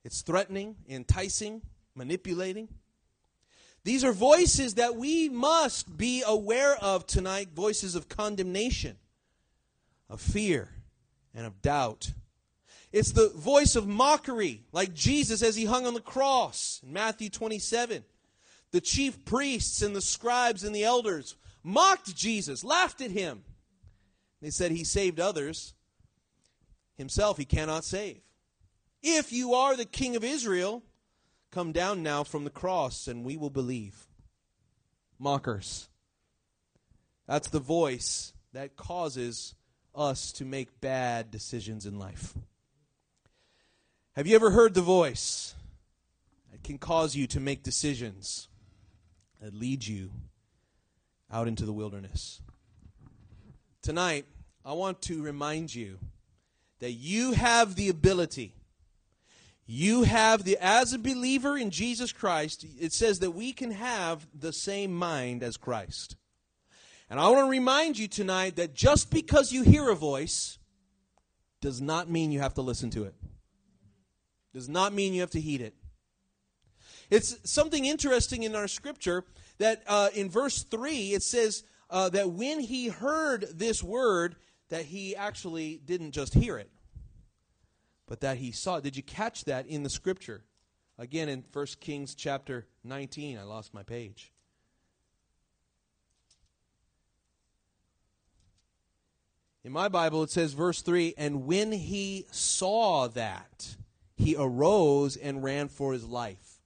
It's 0.03 0.21
threatening, 0.21 0.77
enticing, 0.87 1.61
manipulating. 1.93 2.69
These 3.83 4.03
are 4.03 4.11
voices 4.11 4.75
that 4.75 4.95
we 4.95 5.29
must 5.29 5.97
be 5.97 6.23
aware 6.25 6.75
of 6.77 7.05
tonight 7.05 7.49
voices 7.53 7.95
of 7.95 8.09
condemnation, 8.09 8.97
of 10.09 10.21
fear, 10.21 10.69
and 11.33 11.45
of 11.45 11.61
doubt. 11.61 12.13
It's 12.91 13.11
the 13.11 13.29
voice 13.29 13.75
of 13.75 13.87
mockery, 13.87 14.63
like 14.71 14.93
Jesus 14.93 15.43
as 15.43 15.55
he 15.55 15.65
hung 15.65 15.85
on 15.85 15.93
the 15.93 16.01
cross 16.01 16.81
in 16.83 16.91
Matthew 16.91 17.29
27. 17.29 18.03
The 18.71 18.81
chief 18.81 19.23
priests 19.25 19.81
and 19.81 19.95
the 19.95 20.01
scribes 20.01 20.63
and 20.63 20.75
the 20.75 20.83
elders 20.83 21.35
mocked 21.63 22.15
Jesus, 22.15 22.63
laughed 22.63 23.01
at 23.01 23.11
him. 23.11 23.43
They 24.41 24.49
said 24.49 24.71
he 24.71 24.83
saved 24.83 25.19
others, 25.19 25.73
himself 26.97 27.37
he 27.37 27.45
cannot 27.45 27.83
save. 27.83 28.21
If 29.01 29.31
you 29.31 29.53
are 29.53 29.75
the 29.75 29.85
king 29.85 30.15
of 30.15 30.23
Israel, 30.23 30.83
come 31.51 31.71
down 31.71 32.03
now 32.03 32.23
from 32.23 32.43
the 32.43 32.49
cross 32.49 33.07
and 33.07 33.23
we 33.23 33.37
will 33.37 33.49
believe. 33.49 34.07
Mockers. 35.19 35.89
That's 37.27 37.49
the 37.49 37.59
voice 37.59 38.33
that 38.53 38.75
causes 38.75 39.53
us 39.93 40.31
to 40.33 40.45
make 40.45 40.81
bad 40.81 41.29
decisions 41.29 41.85
in 41.85 41.99
life. 41.99 42.33
Have 44.19 44.27
you 44.27 44.35
ever 44.35 44.51
heard 44.51 44.73
the 44.73 44.81
voice 44.81 45.55
that 46.51 46.61
can 46.61 46.77
cause 46.77 47.15
you 47.15 47.25
to 47.27 47.39
make 47.39 47.63
decisions 47.63 48.49
that 49.41 49.53
lead 49.53 49.87
you 49.87 50.11
out 51.31 51.47
into 51.47 51.65
the 51.65 51.71
wilderness? 51.71 52.41
Tonight, 53.81 54.25
I 54.65 54.73
want 54.73 55.01
to 55.03 55.23
remind 55.23 55.73
you 55.73 55.99
that 56.79 56.91
you 56.91 57.31
have 57.31 57.75
the 57.75 57.87
ability 57.87 58.55
you 59.65 60.03
have 60.03 60.43
the 60.43 60.57
as 60.59 60.91
a 60.91 60.99
believer 60.99 61.57
in 61.57 61.69
Jesus 61.69 62.11
Christ, 62.11 62.65
it 62.77 62.91
says 62.91 63.19
that 63.19 63.31
we 63.31 63.53
can 63.53 63.71
have 63.71 64.27
the 64.37 64.51
same 64.51 64.93
mind 64.93 65.43
as 65.43 65.55
Christ. 65.55 66.17
And 67.09 67.21
I 67.21 67.29
want 67.29 67.45
to 67.45 67.49
remind 67.49 67.97
you 67.97 68.09
tonight 68.09 68.57
that 68.57 68.73
just 68.73 69.11
because 69.11 69.53
you 69.53 69.63
hear 69.63 69.89
a 69.89 69.95
voice 69.95 70.59
does 71.61 71.79
not 71.79 72.09
mean 72.09 72.33
you 72.33 72.41
have 72.41 72.55
to 72.55 72.61
listen 72.61 72.89
to 72.89 73.05
it. 73.05 73.13
Does 74.53 74.69
not 74.69 74.93
mean 74.93 75.13
you 75.13 75.21
have 75.21 75.31
to 75.31 75.41
heed 75.41 75.61
it. 75.61 75.75
It's 77.09 77.37
something 77.49 77.85
interesting 77.85 78.43
in 78.43 78.55
our 78.55 78.67
scripture 78.67 79.25
that 79.57 79.83
uh, 79.87 80.09
in 80.13 80.29
verse 80.29 80.63
3 80.63 81.13
it 81.13 81.23
says 81.23 81.63
uh, 81.89 82.09
that 82.09 82.31
when 82.31 82.59
he 82.59 82.87
heard 82.87 83.47
this 83.53 83.83
word 83.83 84.35
that 84.69 84.85
he 84.85 85.15
actually 85.15 85.81
didn't 85.85 86.11
just 86.11 86.33
hear 86.33 86.57
it 86.57 86.69
but 88.09 88.21
that 88.21 88.37
he 88.37 88.51
saw. 88.51 88.77
It. 88.77 88.83
Did 88.83 88.97
you 88.97 89.03
catch 89.03 89.45
that 89.45 89.67
in 89.67 89.83
the 89.83 89.89
scripture? 89.89 90.43
Again, 90.97 91.29
in 91.29 91.45
1 91.53 91.65
Kings 91.79 92.15
chapter 92.15 92.67
19, 92.83 93.37
I 93.37 93.43
lost 93.43 93.73
my 93.73 93.83
page. 93.83 94.33
In 99.63 99.71
my 99.71 99.87
Bible, 99.87 100.23
it 100.23 100.31
says, 100.31 100.53
verse 100.53 100.81
3 100.81 101.13
And 101.17 101.45
when 101.45 101.71
he 101.71 102.25
saw 102.31 103.07
that, 103.09 103.75
he 104.19 104.35
arose 104.37 105.15
and 105.15 105.43
ran 105.43 105.69
for 105.69 105.93
his 105.93 106.05
life. 106.05 106.59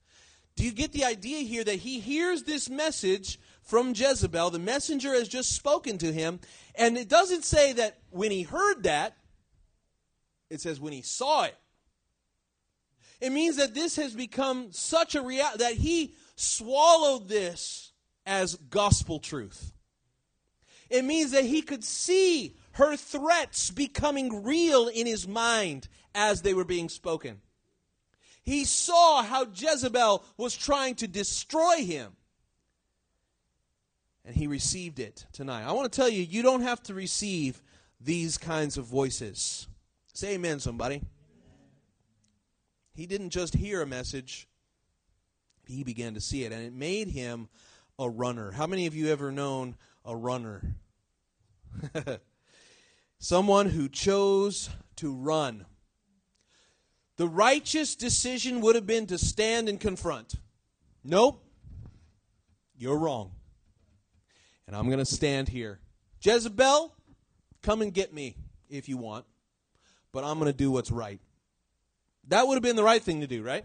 Do 0.56 0.64
you 0.64 0.72
get 0.72 0.92
the 0.92 1.04
idea 1.04 1.38
here 1.40 1.64
that 1.64 1.76
he 1.76 2.00
hears 2.00 2.42
this 2.42 2.68
message 2.68 3.38
from 3.62 3.94
Jezebel? 3.94 4.50
The 4.50 4.58
messenger 4.58 5.14
has 5.14 5.28
just 5.28 5.52
spoken 5.52 5.96
to 5.98 6.12
him, 6.12 6.40
and 6.74 6.98
it 6.98 7.08
doesn't 7.08 7.44
say 7.44 7.72
that 7.74 7.98
when 8.10 8.30
he 8.30 8.42
heard 8.42 8.82
that, 8.82 9.16
it 10.50 10.60
says 10.60 10.80
when 10.80 10.92
he 10.92 11.02
saw 11.02 11.44
it. 11.44 11.56
It 13.20 13.30
means 13.30 13.56
that 13.56 13.74
this 13.74 13.96
has 13.96 14.14
become 14.14 14.72
such 14.72 15.14
a 15.14 15.22
reality 15.22 15.58
that 15.58 15.74
he 15.74 16.14
swallowed 16.36 17.28
this 17.28 17.92
as 18.26 18.56
gospel 18.56 19.18
truth. 19.20 19.72
It 20.90 21.04
means 21.04 21.30
that 21.30 21.44
he 21.44 21.62
could 21.62 21.84
see 21.84 22.56
her 22.72 22.96
threats 22.96 23.70
becoming 23.70 24.42
real 24.42 24.88
in 24.88 25.06
his 25.06 25.26
mind 25.26 25.88
as 26.14 26.42
they 26.42 26.54
were 26.54 26.64
being 26.64 26.88
spoken. 26.88 27.40
He 28.44 28.64
saw 28.66 29.22
how 29.22 29.46
Jezebel 29.54 30.22
was 30.36 30.54
trying 30.54 30.96
to 30.96 31.08
destroy 31.08 31.78
him. 31.78 32.12
And 34.26 34.36
he 34.36 34.46
received 34.46 35.00
it 35.00 35.24
tonight. 35.32 35.64
I 35.64 35.72
want 35.72 35.90
to 35.90 35.96
tell 35.96 36.08
you, 36.08 36.22
you 36.22 36.42
don't 36.42 36.60
have 36.60 36.82
to 36.84 36.94
receive 36.94 37.62
these 38.00 38.36
kinds 38.36 38.76
of 38.76 38.84
voices. 38.84 39.66
Say 40.12 40.34
amen, 40.34 40.60
somebody. 40.60 41.02
He 42.94 43.06
didn't 43.06 43.30
just 43.30 43.54
hear 43.54 43.82
a 43.82 43.86
message, 43.86 44.46
he 45.66 45.82
began 45.82 46.14
to 46.14 46.20
see 46.20 46.44
it, 46.44 46.52
and 46.52 46.62
it 46.62 46.72
made 46.72 47.08
him 47.08 47.48
a 47.98 48.08
runner. 48.08 48.52
How 48.52 48.66
many 48.66 48.86
of 48.86 48.94
you 48.94 49.08
ever 49.08 49.32
known 49.32 49.76
a 50.04 50.14
runner? 50.14 50.76
Someone 53.18 53.66
who 53.66 53.88
chose 53.88 54.68
to 54.96 55.12
run. 55.12 55.66
The 57.16 57.28
righteous 57.28 57.94
decision 57.94 58.60
would 58.60 58.74
have 58.74 58.86
been 58.86 59.06
to 59.06 59.18
stand 59.18 59.68
and 59.68 59.78
confront. 59.78 60.34
Nope. 61.04 61.44
You're 62.76 62.98
wrong. 62.98 63.32
And 64.66 64.74
I'm 64.74 64.86
going 64.86 64.98
to 64.98 65.04
stand 65.04 65.48
here. 65.48 65.78
Jezebel, 66.20 66.94
come 67.62 67.82
and 67.82 67.92
get 67.92 68.12
me 68.12 68.36
if 68.68 68.88
you 68.88 68.96
want, 68.96 69.26
but 70.12 70.24
I'm 70.24 70.38
going 70.38 70.50
to 70.50 70.56
do 70.56 70.70
what's 70.70 70.90
right. 70.90 71.20
That 72.28 72.46
would 72.46 72.54
have 72.54 72.62
been 72.62 72.76
the 72.76 72.82
right 72.82 73.02
thing 73.02 73.20
to 73.20 73.26
do, 73.26 73.42
right? 73.42 73.64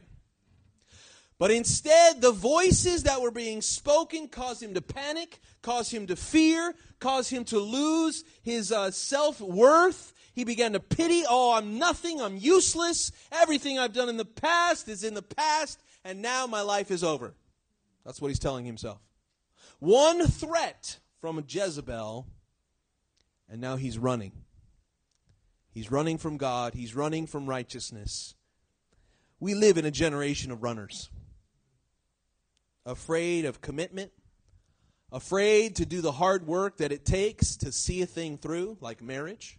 But 1.38 1.52
instead, 1.52 2.22
the 2.22 2.34
voices 2.34 3.04
that 3.04 3.22
were 3.22 3.32
being 3.32 3.62
spoken 3.62 4.28
caused 4.28 4.62
him 4.62 4.74
to 4.74 4.82
panic, 4.82 5.40
caused 5.62 5.92
him 5.92 6.06
to 6.08 6.18
fear, 6.18 6.76
caused 7.00 7.32
him 7.32 7.46
to 7.46 7.60
lose 7.60 8.26
his 8.44 8.74
uh, 8.74 8.92
self 8.92 9.40
worth. 9.40 10.14
He 10.40 10.46
began 10.46 10.72
to 10.72 10.80
pity, 10.80 11.24
oh, 11.28 11.52
I'm 11.54 11.78
nothing, 11.78 12.22
I'm 12.22 12.38
useless. 12.38 13.12
Everything 13.30 13.78
I've 13.78 13.92
done 13.92 14.08
in 14.08 14.16
the 14.16 14.24
past 14.24 14.88
is 14.88 15.04
in 15.04 15.14
the 15.14 15.22
past, 15.22 15.84
and 16.06 16.22
now 16.22 16.48
my 16.48 16.62
life 16.62 16.92
is 16.92 17.04
over. 17.04 17.34
That's 18.06 18.22
what 18.22 18.30
he's 18.30 18.40
telling 18.40 18.64
himself. 18.64 19.02
One 19.80 20.26
threat 20.28 21.00
from 21.20 21.44
Jezebel, 21.46 22.26
and 23.50 23.60
now 23.60 23.76
he's 23.76 23.98
running. 23.98 24.32
He's 25.72 25.92
running 25.92 26.18
from 26.18 26.38
God, 26.38 26.74
he's 26.74 26.96
running 26.96 27.28
from 27.28 27.46
righteousness. 27.46 28.34
We 29.42 29.56
live 29.56 29.78
in 29.78 29.84
a 29.84 29.92
generation 29.92 30.52
of 30.52 30.64
runners 30.64 31.10
afraid 32.86 33.44
of 33.44 33.60
commitment, 33.60 34.14
afraid 35.12 35.76
to 35.76 35.86
do 35.86 36.00
the 36.00 36.14
hard 36.14 36.48
work 36.48 36.78
that 36.78 36.94
it 36.94 37.04
takes 37.04 37.58
to 37.58 37.74
see 37.74 38.02
a 38.02 38.06
thing 38.06 38.38
through, 38.38 38.78
like 38.80 39.02
marriage 39.02 39.59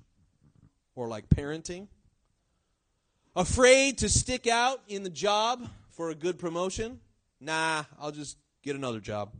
or 0.94 1.09
like 1.09 1.29
parenting, 1.29 1.88
afraid 3.37 3.98
to 3.98 4.09
stick 4.09 4.46
out 4.46 4.81
in 4.88 5.03
the 5.03 5.11
job 5.11 5.68
for 5.90 6.11
a 6.11 6.14
good 6.14 6.38
promotion. 6.38 7.00
Nah, 7.40 7.85
I'll 7.98 8.12
just 8.12 8.37
get 8.62 8.76
another 8.76 9.00
job. 9.00 9.33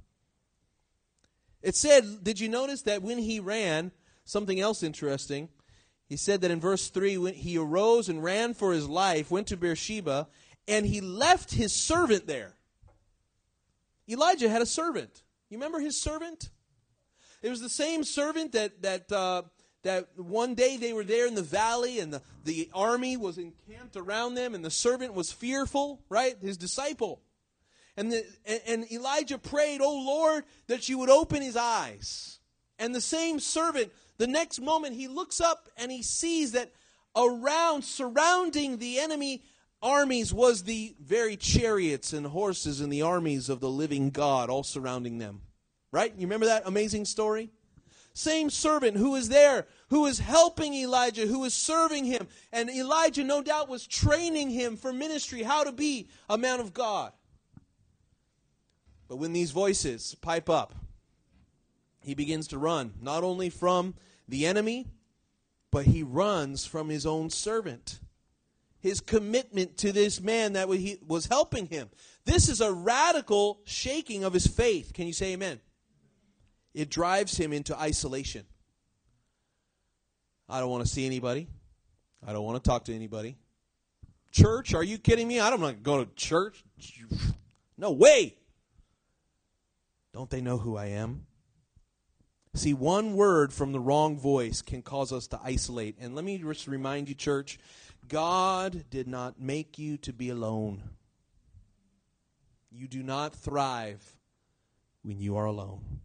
It 1.63 1.77
said, 1.77 2.25
did 2.25 2.41
you 2.41 2.49
notice 2.49 2.83
that 2.83 3.03
when 3.03 3.19
he 3.19 3.41
ran, 3.41 3.93
something 4.25 4.61
else 4.61 4.83
interesting? 4.83 5.49
He 6.09 6.17
said 6.17 6.41
that 6.41 6.51
in 6.51 6.61
verse 6.61 6.89
3, 6.89 7.19
when 7.19 7.35
he 7.35 7.59
arose 7.59 8.09
and 8.09 8.23
ran 8.23 8.55
for 8.55 8.73
his 8.73 8.89
life, 8.89 9.31
went 9.31 9.47
to 9.49 9.57
Beersheba, 9.57 10.29
and 10.67 10.87
he 10.87 11.01
left 11.01 11.53
his 11.53 11.73
servant 11.73 12.27
there. 12.27 12.55
Elijah 14.09 14.49
had 14.49 14.63
a 14.63 14.67
servant. 14.67 15.23
You 15.51 15.59
remember 15.59 15.81
his 15.81 16.01
servant? 16.01 16.51
It 17.43 17.49
was 17.49 17.61
the 17.61 17.69
same 17.69 18.05
servant 18.05 18.53
that 18.53 18.83
that 18.83 19.11
uh, 19.13 19.43
that 19.83 20.09
one 20.16 20.55
day 20.55 20.77
they 20.77 20.93
were 20.93 21.05
there 21.05 21.27
in 21.27 21.35
the 21.35 21.43
valley 21.43 22.01
and 22.01 22.12
the, 22.12 22.23
the 22.45 22.71
army 22.75 23.16
was 23.16 23.38
encamped 23.38 23.97
around 23.97 24.35
them 24.35 24.55
and 24.55 24.64
the 24.64 24.71
servant 24.71 25.14
was 25.14 25.33
fearful, 25.33 26.03
right? 26.09 26.37
His 26.40 26.57
disciple. 26.57 27.23
And, 27.97 28.12
the, 28.12 28.25
and, 28.45 28.61
and 28.66 28.93
Elijah 28.93 29.38
prayed, 29.38 29.81
Oh 29.81 30.05
Lord, 30.05 30.45
that 30.66 30.88
you 30.88 30.99
would 30.99 31.11
open 31.11 31.43
his 31.43 31.57
eyes. 31.57 32.38
And 32.79 32.95
the 32.95 33.01
same 33.01 33.40
servant, 33.40 33.93
the 34.19 34.27
next 34.27 34.61
moment, 34.61 34.97
he 34.97 35.09
looks 35.09 35.40
up 35.40 35.69
and 35.77 35.90
he 35.90 36.03
sees 36.03 36.53
that 36.53 36.73
around, 37.16 37.85
surrounding 37.85 38.79
the 38.79 38.99
enemy 38.99 39.43
armies, 39.83 40.33
was 40.33 40.62
the 40.62 40.95
very 41.01 41.37
chariots 41.37 42.12
and 42.12 42.27
horses 42.27 42.81
and 42.81 42.93
the 42.93 43.03
armies 43.03 43.49
of 43.49 43.61
the 43.61 43.71
living 43.71 44.11
God 44.11 44.51
all 44.51 44.62
surrounding 44.62 45.19
them. 45.19 45.43
Right? 45.93 46.12
You 46.14 46.27
remember 46.27 46.47
that 46.47 46.62
amazing 46.66 47.07
story? 47.07 47.51
Same 48.12 48.51
servant 48.51 48.96
who 48.96 49.14
is 49.16 49.29
there, 49.29 49.66
who 49.88 50.07
is 50.07 50.18
helping 50.18 50.75
Elijah, 50.75 51.27
who 51.27 51.44
is 51.44 51.55
serving 51.55 52.05
him. 52.05 52.29
And 52.53 52.68
Elijah, 52.68 53.25
no 53.25 53.42
doubt, 53.42 53.68
was 53.68 53.87
training 53.87 54.51
him 54.51 54.77
for 54.77 54.92
ministry, 54.92 55.42
how 55.42 55.64
to 55.64 55.73
be 55.73 56.09
a 56.29 56.37
man 56.37 56.61
of 56.61 56.75
God. 56.75 57.12
But 59.09 59.16
when 59.16 59.33
these 59.33 59.51
voices 59.51 60.14
pipe 60.20 60.51
up, 60.51 60.75
he 62.03 62.14
begins 62.14 62.49
to 62.49 62.59
run, 62.59 62.94
not 63.01 63.25
only 63.25 63.51
from 63.51 63.94
the 64.29 64.46
enemy, 64.46 64.87
but 65.70 65.87
he 65.87 66.03
runs 66.03 66.66
from 66.66 66.88
his 66.88 67.07
own 67.07 67.31
servant. 67.31 68.01
His 68.81 69.01
commitment 69.01 69.77
to 69.79 69.92
this 69.92 70.20
man 70.20 70.55
that 70.55 70.68
was 70.68 71.27
helping 71.27 71.66
him. 71.66 71.90
This 72.25 72.49
is 72.49 72.61
a 72.61 72.73
radical 72.73 73.61
shaking 73.64 74.25
of 74.25 74.33
his 74.33 74.46
faith. 74.46 74.92
Can 74.94 75.07
you 75.07 75.12
say 75.12 75.33
amen? 75.35 75.61
It 76.75 76.91
drives 76.91 77.37
him 77.37 77.53
into 77.53 77.79
isolation. 77.79 78.45
I 80.49 80.61
don't 80.61 80.71
want 80.71 80.85
to 80.85 80.91
see 80.91 81.07
anybody. 81.07 81.49
I 82.27 82.33
don't 82.33 82.45
want 82.45 82.63
to 82.63 82.69
talk 82.69 82.85
to 82.85 82.95
anybody. 82.95 83.37
Church? 84.33 84.75
Are 84.75 84.85
you 84.85 84.99
kidding 84.99 85.27
me? 85.27 85.41
I 85.41 85.51
don't 85.51 85.61
want 85.61 85.77
to 85.77 85.83
go 85.83 86.05
to 86.05 86.11
church. 86.15 86.65
No 87.77 87.93
way. 87.93 88.37
Don't 90.13 90.31
they 90.31 90.41
know 90.41 90.59
who 90.59 90.77
I 90.77 90.87
am? 90.87 91.27
See, 92.55 92.75
one 92.75 93.15
word 93.15 93.53
from 93.53 93.73
the 93.73 93.79
wrong 93.79 94.19
voice 94.19 94.61
can 94.61 94.83
cause 94.83 95.13
us 95.13 95.29
to 95.29 95.41
isolate. 95.43 95.97
And 96.01 96.17
let 96.17 96.25
me 96.25 96.37
just 96.39 96.67
remind 96.67 97.09
you, 97.09 97.15
church 97.15 97.59
God 98.09 98.85
did 98.91 99.07
not 99.07 99.41
make 99.41 99.79
you 99.79 99.97
to 99.99 100.13
be 100.13 100.31
alone. 100.31 100.83
You 102.73 102.89
do 102.89 103.03
not 103.03 103.35
thrive 103.35 104.17
when 105.03 105.21
you 105.21 105.37
are 105.37 105.45
alone. 105.45 106.01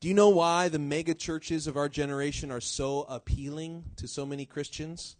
Do 0.00 0.08
you 0.08 0.14
know 0.14 0.30
why 0.30 0.68
the 0.68 0.78
mega 0.78 1.14
churches 1.14 1.66
of 1.66 1.76
our 1.76 1.88
generation 1.88 2.50
are 2.50 2.60
so 2.60 3.02
appealing 3.02 3.84
to 3.96 4.08
so 4.08 4.24
many 4.24 4.46
Christians? 4.46 5.16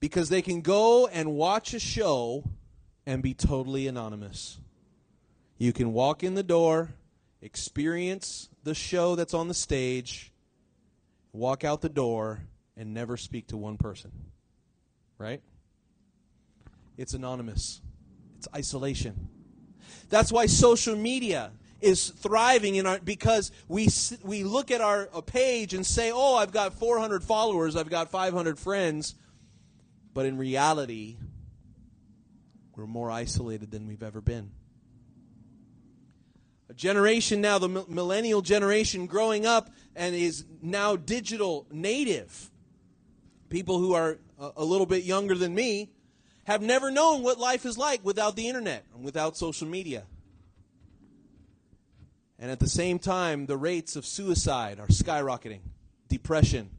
Because 0.00 0.30
they 0.30 0.42
can 0.42 0.62
go 0.62 1.06
and 1.06 1.34
watch 1.34 1.72
a 1.72 1.78
show 1.78 2.42
and 3.06 3.22
be 3.22 3.32
totally 3.34 3.86
anonymous. 3.86 4.58
You 5.58 5.72
can 5.72 5.92
walk 5.92 6.24
in 6.24 6.34
the 6.34 6.42
door, 6.42 6.94
experience 7.40 8.48
the 8.64 8.74
show 8.74 9.14
that's 9.14 9.34
on 9.34 9.46
the 9.46 9.54
stage, 9.54 10.32
walk 11.32 11.62
out 11.62 11.82
the 11.82 11.88
door, 11.88 12.40
and 12.76 12.92
never 12.92 13.16
speak 13.16 13.46
to 13.48 13.56
one 13.56 13.76
person. 13.76 14.10
Right? 15.18 15.40
It's 16.96 17.14
anonymous, 17.14 17.80
it's 18.38 18.48
isolation. 18.54 19.28
That's 20.08 20.32
why 20.32 20.46
social 20.46 20.96
media 20.96 21.52
is 21.80 22.10
thriving 22.10 22.74
in 22.76 22.86
our 22.86 22.98
because 23.00 23.52
we 23.68 23.88
we 24.22 24.44
look 24.44 24.70
at 24.70 24.80
our 24.80 25.08
a 25.14 25.22
page 25.22 25.74
and 25.74 25.86
say, 25.86 26.10
"Oh, 26.12 26.36
I've 26.36 26.52
got 26.52 26.74
400 26.74 27.24
followers, 27.24 27.76
I've 27.76 27.90
got 27.90 28.10
500 28.10 28.58
friends." 28.58 29.14
But 30.12 30.26
in 30.26 30.36
reality, 30.36 31.16
we're 32.76 32.86
more 32.86 33.10
isolated 33.10 33.70
than 33.70 33.86
we've 33.86 34.02
ever 34.02 34.20
been. 34.20 34.50
A 36.68 36.74
generation 36.74 37.40
now, 37.40 37.58
the 37.58 37.68
millennial 37.68 38.42
generation 38.42 39.06
growing 39.06 39.44
up 39.44 39.70
and 39.96 40.14
is 40.14 40.44
now 40.62 40.96
digital 40.96 41.66
native. 41.70 42.50
People 43.48 43.78
who 43.78 43.94
are 43.94 44.18
a 44.38 44.64
little 44.64 44.86
bit 44.86 45.02
younger 45.02 45.34
than 45.34 45.54
me 45.54 45.90
have 46.44 46.62
never 46.62 46.90
known 46.90 47.22
what 47.22 47.38
life 47.38 47.66
is 47.66 47.76
like 47.76 48.04
without 48.04 48.36
the 48.36 48.48
internet 48.48 48.84
and 48.94 49.04
without 49.04 49.36
social 49.36 49.66
media. 49.66 50.04
And 52.40 52.50
at 52.50 52.58
the 52.58 52.68
same 52.68 52.98
time, 52.98 53.44
the 53.44 53.58
rates 53.58 53.96
of 53.96 54.06
suicide 54.06 54.80
are 54.80 54.86
skyrocketing. 54.86 55.60
Depression, 56.08 56.70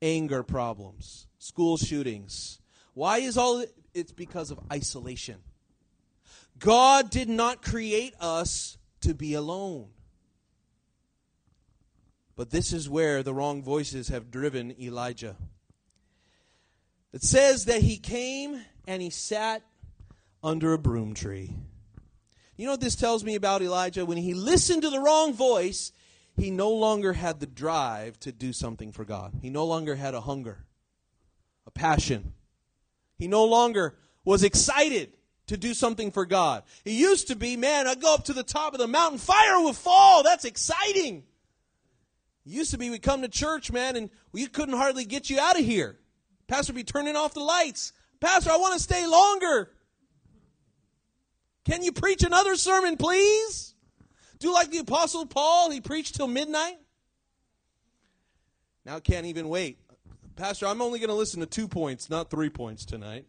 anger 0.00 0.42
problems, 0.42 1.26
school 1.38 1.76
shootings. 1.76 2.58
Why 2.94 3.18
is 3.18 3.36
all 3.36 3.60
it? 3.60 3.74
It's 3.92 4.12
because 4.12 4.50
of 4.50 4.58
isolation. 4.72 5.36
God 6.58 7.10
did 7.10 7.28
not 7.28 7.62
create 7.62 8.14
us 8.18 8.78
to 9.02 9.14
be 9.14 9.34
alone. 9.34 9.88
But 12.34 12.50
this 12.50 12.72
is 12.72 12.88
where 12.88 13.22
the 13.22 13.34
wrong 13.34 13.62
voices 13.62 14.08
have 14.08 14.30
driven 14.30 14.74
Elijah. 14.80 15.36
It 17.12 17.22
says 17.22 17.66
that 17.66 17.82
he 17.82 17.98
came 17.98 18.62
and 18.86 19.02
he 19.02 19.10
sat 19.10 19.62
under 20.42 20.72
a 20.72 20.78
broom 20.78 21.14
tree. 21.14 21.52
You 22.58 22.66
know 22.66 22.72
what 22.72 22.80
this 22.80 22.96
tells 22.96 23.22
me 23.22 23.36
about 23.36 23.62
Elijah? 23.62 24.04
When 24.04 24.18
he 24.18 24.34
listened 24.34 24.82
to 24.82 24.90
the 24.90 24.98
wrong 24.98 25.32
voice, 25.32 25.92
he 26.36 26.50
no 26.50 26.70
longer 26.70 27.12
had 27.12 27.38
the 27.38 27.46
drive 27.46 28.18
to 28.20 28.32
do 28.32 28.52
something 28.52 28.90
for 28.90 29.04
God. 29.04 29.32
He 29.40 29.48
no 29.48 29.64
longer 29.64 29.94
had 29.94 30.12
a 30.12 30.20
hunger, 30.20 30.64
a 31.68 31.70
passion. 31.70 32.34
He 33.16 33.28
no 33.28 33.44
longer 33.44 33.96
was 34.24 34.42
excited 34.42 35.16
to 35.46 35.56
do 35.56 35.72
something 35.72 36.10
for 36.10 36.26
God. 36.26 36.64
He 36.84 36.98
used 36.98 37.28
to 37.28 37.36
be, 37.36 37.56
man, 37.56 37.86
I'd 37.86 38.02
go 38.02 38.12
up 38.12 38.24
to 38.24 38.32
the 38.32 38.42
top 38.42 38.74
of 38.74 38.80
the 38.80 38.88
mountain, 38.88 39.18
fire 39.18 39.62
would 39.62 39.76
fall. 39.76 40.24
That's 40.24 40.44
exciting. 40.44 41.22
It 42.44 42.50
used 42.50 42.72
to 42.72 42.78
be 42.78 42.90
we'd 42.90 43.02
come 43.02 43.22
to 43.22 43.28
church, 43.28 43.70
man, 43.70 43.94
and 43.94 44.10
we 44.32 44.46
couldn't 44.48 44.76
hardly 44.76 45.04
get 45.04 45.30
you 45.30 45.38
out 45.38 45.58
of 45.58 45.64
here. 45.64 45.96
Pastor 46.48 46.72
be 46.72 46.82
turning 46.82 47.14
off 47.14 47.34
the 47.34 47.40
lights. 47.40 47.92
Pastor, 48.18 48.50
I 48.50 48.56
want 48.56 48.74
to 48.74 48.80
stay 48.80 49.06
longer. 49.06 49.70
Can 51.68 51.82
you 51.82 51.92
preach 51.92 52.22
another 52.22 52.56
sermon, 52.56 52.96
please? 52.96 53.74
Do 54.38 54.54
like 54.54 54.70
the 54.70 54.78
Apostle 54.78 55.26
Paul, 55.26 55.70
he 55.70 55.82
preached 55.82 56.14
till 56.14 56.26
midnight. 56.26 56.78
Now 58.86 59.00
can't 59.00 59.26
even 59.26 59.50
wait. 59.50 59.78
Pastor, 60.34 60.66
I'm 60.66 60.80
only 60.80 60.98
going 60.98 61.10
to 61.10 61.14
listen 61.14 61.40
to 61.40 61.46
two 61.46 61.68
points, 61.68 62.08
not 62.08 62.30
three 62.30 62.48
points 62.48 62.86
tonight. 62.86 63.26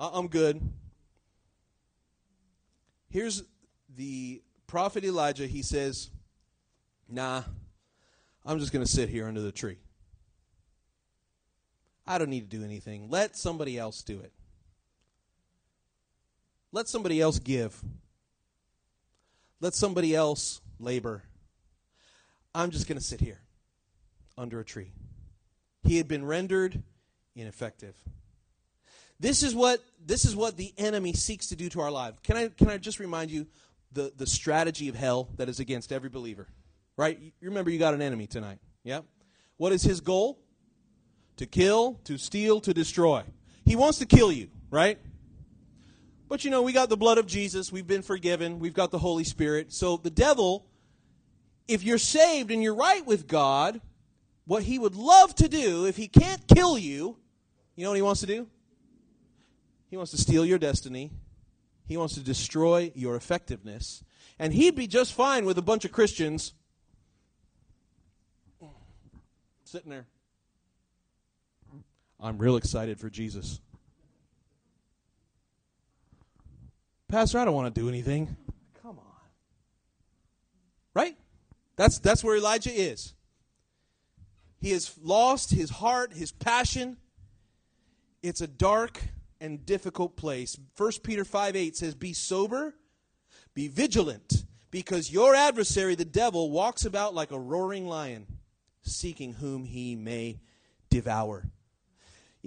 I'm 0.00 0.26
good. 0.26 0.60
Here's 3.10 3.44
the 3.94 4.42
prophet 4.66 5.04
Elijah. 5.04 5.46
He 5.46 5.62
says, 5.62 6.10
Nah, 7.08 7.44
I'm 8.44 8.58
just 8.58 8.72
going 8.72 8.84
to 8.84 8.90
sit 8.90 9.08
here 9.08 9.28
under 9.28 9.40
the 9.40 9.52
tree. 9.52 9.78
I 12.08 12.18
don't 12.18 12.30
need 12.30 12.50
to 12.50 12.56
do 12.56 12.64
anything. 12.64 13.08
Let 13.08 13.36
somebody 13.36 13.78
else 13.78 14.02
do 14.02 14.18
it. 14.18 14.32
Let 16.72 16.88
somebody 16.88 17.20
else 17.20 17.38
give. 17.38 17.82
Let 19.60 19.74
somebody 19.74 20.14
else 20.14 20.60
labor. 20.78 21.22
I'm 22.54 22.70
just 22.70 22.86
going 22.86 22.98
to 22.98 23.04
sit 23.04 23.20
here 23.20 23.40
under 24.36 24.60
a 24.60 24.64
tree. 24.64 24.92
He 25.82 25.96
had 25.96 26.08
been 26.08 26.24
rendered 26.24 26.82
ineffective. 27.34 27.96
This 29.20 29.42
is 29.42 29.54
what 29.54 29.80
this 30.04 30.24
is 30.24 30.36
what 30.36 30.56
the 30.56 30.72
enemy 30.78 31.12
seeks 31.12 31.48
to 31.48 31.56
do 31.56 31.68
to 31.70 31.80
our 31.80 31.90
lives. 31.90 32.18
Can 32.22 32.36
I 32.36 32.48
can 32.48 32.70
I 32.70 32.78
just 32.78 33.00
remind 33.00 33.30
you 33.30 33.46
the 33.92 34.12
the 34.16 34.26
strategy 34.26 34.88
of 34.88 34.94
hell 34.94 35.28
that 35.36 35.48
is 35.48 35.58
against 35.58 35.90
every 35.92 36.08
believer? 36.08 36.46
Right? 36.96 37.18
You 37.20 37.48
remember 37.48 37.70
you 37.70 37.78
got 37.78 37.94
an 37.94 38.02
enemy 38.02 38.26
tonight. 38.26 38.58
Yeah? 38.84 39.00
What 39.56 39.72
is 39.72 39.82
his 39.82 40.00
goal? 40.00 40.38
To 41.38 41.46
kill, 41.46 42.00
to 42.04 42.18
steal, 42.18 42.60
to 42.60 42.74
destroy. 42.74 43.22
He 43.64 43.76
wants 43.76 43.98
to 43.98 44.06
kill 44.06 44.32
you, 44.32 44.48
right? 44.70 44.98
But 46.28 46.44
you 46.44 46.50
know, 46.50 46.62
we 46.62 46.72
got 46.72 46.88
the 46.90 46.96
blood 46.96 47.18
of 47.18 47.26
Jesus, 47.26 47.72
we've 47.72 47.86
been 47.86 48.02
forgiven, 48.02 48.58
we've 48.58 48.74
got 48.74 48.90
the 48.90 48.98
Holy 48.98 49.24
Spirit. 49.24 49.72
So 49.72 49.96
the 49.96 50.10
devil 50.10 50.66
if 51.68 51.84
you're 51.84 51.98
saved 51.98 52.50
and 52.50 52.62
you're 52.62 52.74
right 52.74 53.06
with 53.06 53.28
God, 53.28 53.80
what 54.46 54.62
he 54.62 54.78
would 54.78 54.94
love 54.94 55.34
to 55.36 55.48
do 55.48 55.84
if 55.84 55.96
he 55.96 56.08
can't 56.08 56.42
kill 56.48 56.78
you, 56.78 57.18
you 57.76 57.84
know 57.84 57.90
what 57.90 57.96
he 57.96 58.02
wants 58.02 58.20
to 58.22 58.26
do? 58.26 58.48
He 59.90 59.96
wants 59.96 60.10
to 60.12 60.18
steal 60.18 60.44
your 60.44 60.58
destiny. 60.58 61.12
He 61.86 61.96
wants 61.96 62.14
to 62.14 62.20
destroy 62.20 62.90
your 62.94 63.14
effectiveness. 63.14 64.02
And 64.38 64.52
he'd 64.52 64.74
be 64.74 64.86
just 64.86 65.12
fine 65.12 65.44
with 65.44 65.58
a 65.58 65.62
bunch 65.62 65.84
of 65.84 65.92
Christians 65.92 66.54
sitting 69.64 69.90
there. 69.90 70.06
I'm 72.20 72.38
real 72.38 72.56
excited 72.56 72.98
for 72.98 73.10
Jesus. 73.10 73.60
Pastor, 77.08 77.38
I 77.38 77.46
don't 77.46 77.54
want 77.54 77.74
to 77.74 77.80
do 77.80 77.88
anything. 77.88 78.36
Come 78.82 78.98
on. 78.98 79.04
Right? 80.94 81.16
That's 81.76 81.98
that's 81.98 82.22
where 82.22 82.36
Elijah 82.36 82.72
is. 82.72 83.14
He 84.60 84.72
has 84.72 84.92
lost 85.02 85.50
his 85.50 85.70
heart, 85.70 86.12
his 86.12 86.32
passion. 86.32 86.98
It's 88.22 88.40
a 88.40 88.46
dark 88.46 89.00
and 89.40 89.64
difficult 89.64 90.16
place. 90.16 90.58
1 90.76 90.92
Peter 91.02 91.24
5 91.24 91.56
8 91.56 91.76
says, 91.76 91.94
Be 91.94 92.12
sober, 92.12 92.74
be 93.54 93.68
vigilant, 93.68 94.44
because 94.70 95.12
your 95.12 95.34
adversary, 95.34 95.94
the 95.94 96.04
devil, 96.04 96.50
walks 96.50 96.84
about 96.84 97.14
like 97.14 97.30
a 97.30 97.38
roaring 97.38 97.86
lion, 97.86 98.26
seeking 98.82 99.34
whom 99.34 99.64
he 99.64 99.96
may 99.96 100.40
devour. 100.90 101.44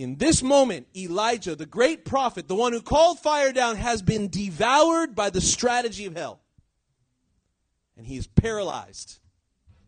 In 0.02 0.16
this 0.16 0.42
moment, 0.42 0.88
Elijah, 0.98 1.56
the 1.56 1.68
great 1.68 2.06
prophet, 2.06 2.48
the 2.48 2.56
one 2.56 2.74
who 2.74 2.82
called 2.82 3.20
fire 3.20 3.54
down, 3.54 3.76
has 3.76 4.02
been 4.02 4.30
devoured 4.30 5.14
by 5.14 5.30
the 5.30 5.40
strategy 5.40 6.08
of 6.08 6.16
hell. 6.16 6.42
And 7.96 8.08
he 8.08 8.18
is 8.18 8.26
paralyzed 8.26 9.20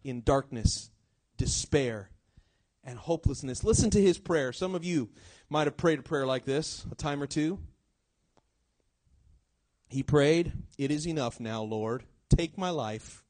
in 0.03 0.21
darkness, 0.21 0.91
despair, 1.35 2.11
and 2.83 2.99
hopelessness. 2.99 3.63
Listen 3.63 3.89
to 3.89 3.99
his 3.99 4.19
prayer. 4.19 4.53
Some 4.53 4.75
of 4.75 4.85
you 4.85 5.09
might 5.49 5.65
have 5.65 5.77
prayed 5.77 5.97
a 5.97 6.03
prayer 6.03 6.27
like 6.27 6.45
this 6.45 6.85
a 6.91 6.95
time 6.95 7.19
or 7.19 7.25
two. 7.25 7.57
He 9.87 10.03
prayed, 10.03 10.53
It 10.77 10.91
is 10.91 11.07
enough 11.07 11.39
now, 11.39 11.63
Lord. 11.63 12.03
Take 12.29 12.55
my 12.55 12.69
life, 12.69 13.23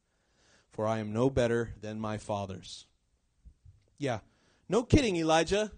for 0.69 0.85
I 0.85 0.97
am 0.97 1.13
no 1.13 1.29
better 1.29 1.75
than 1.79 2.01
my 2.01 2.17
fathers. 2.17 2.87
Yeah, 3.97 4.19
no 4.67 4.83
kidding, 4.83 5.15
Elijah. 5.15 5.71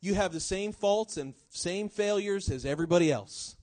You 0.00 0.14
have 0.14 0.32
the 0.32 0.40
same 0.40 0.72
faults 0.72 1.16
and 1.16 1.34
same 1.48 1.88
failures 1.88 2.50
as 2.50 2.64
everybody 2.64 3.10
else. 3.10 3.56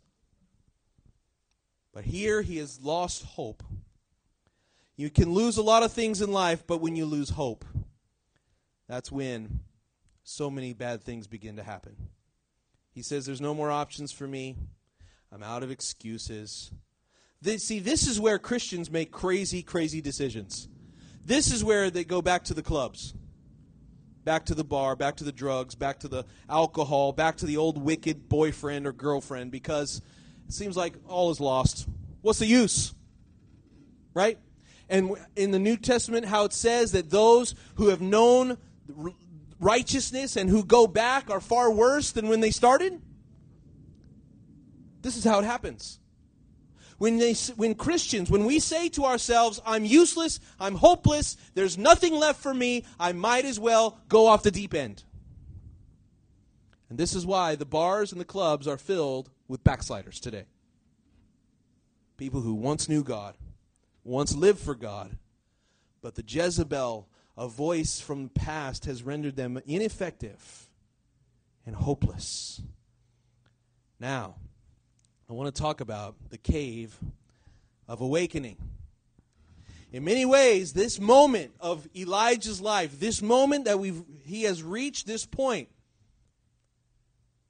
But 1.93 2.05
here 2.05 2.41
he 2.41 2.57
has 2.57 2.81
lost 2.81 3.23
hope. 3.23 3.63
You 4.95 5.09
can 5.09 5.33
lose 5.33 5.57
a 5.57 5.63
lot 5.63 5.83
of 5.83 5.91
things 5.91 6.21
in 6.21 6.31
life, 6.31 6.65
but 6.65 6.81
when 6.81 6.95
you 6.95 7.05
lose 7.05 7.29
hope, 7.29 7.65
that's 8.87 9.11
when 9.11 9.61
so 10.23 10.49
many 10.49 10.73
bad 10.73 11.03
things 11.03 11.27
begin 11.27 11.55
to 11.57 11.63
happen. 11.63 11.95
He 12.91 13.01
says, 13.01 13.25
There's 13.25 13.41
no 13.41 13.53
more 13.53 13.71
options 13.71 14.11
for 14.11 14.27
me. 14.27 14.55
I'm 15.31 15.43
out 15.43 15.63
of 15.63 15.71
excuses. 15.71 16.71
This, 17.41 17.63
see, 17.63 17.79
this 17.79 18.07
is 18.07 18.19
where 18.19 18.39
Christians 18.39 18.89
make 18.89 19.11
crazy, 19.11 19.63
crazy 19.63 19.99
decisions. 19.99 20.69
This 21.25 21.51
is 21.51 21.63
where 21.63 21.89
they 21.89 22.03
go 22.03 22.21
back 22.21 22.43
to 22.45 22.53
the 22.53 22.61
clubs, 22.61 23.13
back 24.23 24.45
to 24.45 24.55
the 24.55 24.63
bar, 24.63 24.95
back 24.95 25.17
to 25.17 25.23
the 25.23 25.31
drugs, 25.31 25.75
back 25.75 25.99
to 25.99 26.07
the 26.07 26.25
alcohol, 26.49 27.11
back 27.11 27.37
to 27.37 27.45
the 27.45 27.57
old 27.57 27.77
wicked 27.77 28.29
boyfriend 28.29 28.87
or 28.87 28.93
girlfriend 28.93 29.51
because 29.51 30.01
it 30.47 30.53
seems 30.53 30.77
like 30.77 30.95
all 31.07 31.31
is 31.31 31.39
lost. 31.39 31.87
What's 32.21 32.39
the 32.39 32.45
use? 32.45 32.93
Right? 34.13 34.37
And 34.89 35.15
in 35.35 35.51
the 35.51 35.59
New 35.59 35.77
Testament, 35.77 36.25
how 36.25 36.45
it 36.45 36.53
says 36.53 36.91
that 36.91 37.09
those 37.09 37.55
who 37.75 37.89
have 37.89 38.01
known 38.01 38.57
righteousness 39.59 40.35
and 40.35 40.49
who 40.49 40.63
go 40.63 40.87
back 40.87 41.29
are 41.29 41.39
far 41.39 41.71
worse 41.71 42.11
than 42.11 42.27
when 42.27 42.39
they 42.39 42.51
started? 42.51 43.01
This 45.01 45.17
is 45.17 45.23
how 45.23 45.39
it 45.39 45.45
happens. 45.45 45.99
When, 46.97 47.17
they, 47.17 47.33
when 47.55 47.75
Christians, 47.75 48.29
when 48.29 48.45
we 48.45 48.59
say 48.59 48.89
to 48.89 49.05
ourselves, 49.05 49.61
I'm 49.65 49.85
useless, 49.85 50.39
I'm 50.59 50.75
hopeless, 50.75 51.37
there's 51.53 51.77
nothing 51.77 52.13
left 52.13 52.41
for 52.41 52.53
me, 52.53 52.85
I 52.99 53.11
might 53.11 53.45
as 53.45 53.59
well 53.59 53.99
go 54.09 54.27
off 54.27 54.43
the 54.43 54.51
deep 54.51 54.73
end. 54.73 55.03
And 56.89 56.97
this 56.97 57.15
is 57.15 57.25
why 57.25 57.55
the 57.55 57.65
bars 57.65 58.11
and 58.11 58.21
the 58.21 58.25
clubs 58.25 58.67
are 58.67 58.77
filled 58.77 59.31
with 59.47 59.63
backsliders 59.63 60.19
today. 60.19 60.45
People 62.17 62.41
who 62.41 62.53
once 62.53 62.87
knew 62.87 63.03
God, 63.03 63.35
once 64.03 64.35
lived 64.35 64.59
for 64.59 64.75
God, 64.75 65.17
but 66.01 66.15
the 66.15 66.23
Jezebel, 66.27 67.07
a 67.35 67.47
voice 67.47 67.99
from 67.99 68.25
the 68.25 68.29
past, 68.29 68.85
has 68.85 69.01
rendered 69.01 69.35
them 69.35 69.59
ineffective 69.65 70.67
and 71.65 71.75
hopeless. 71.75 72.61
Now, 73.99 74.35
I 75.33 75.35
want 75.35 75.55
to 75.55 75.59
talk 75.59 75.81
about 75.81 76.13
the 76.29 76.37
cave 76.37 76.95
of 77.87 78.01
awakening. 78.01 78.55
In 79.91 80.03
many 80.03 80.25
ways, 80.25 80.73
this 80.73 80.99
moment 80.99 81.55
of 81.59 81.87
Elijah's 81.95 82.61
life, 82.61 82.99
this 82.99 83.19
moment 83.19 83.65
that 83.65 83.79
we've, 83.79 84.03
he 84.25 84.43
has 84.43 84.61
reached 84.61 85.07
this 85.07 85.25
point, 85.25 85.69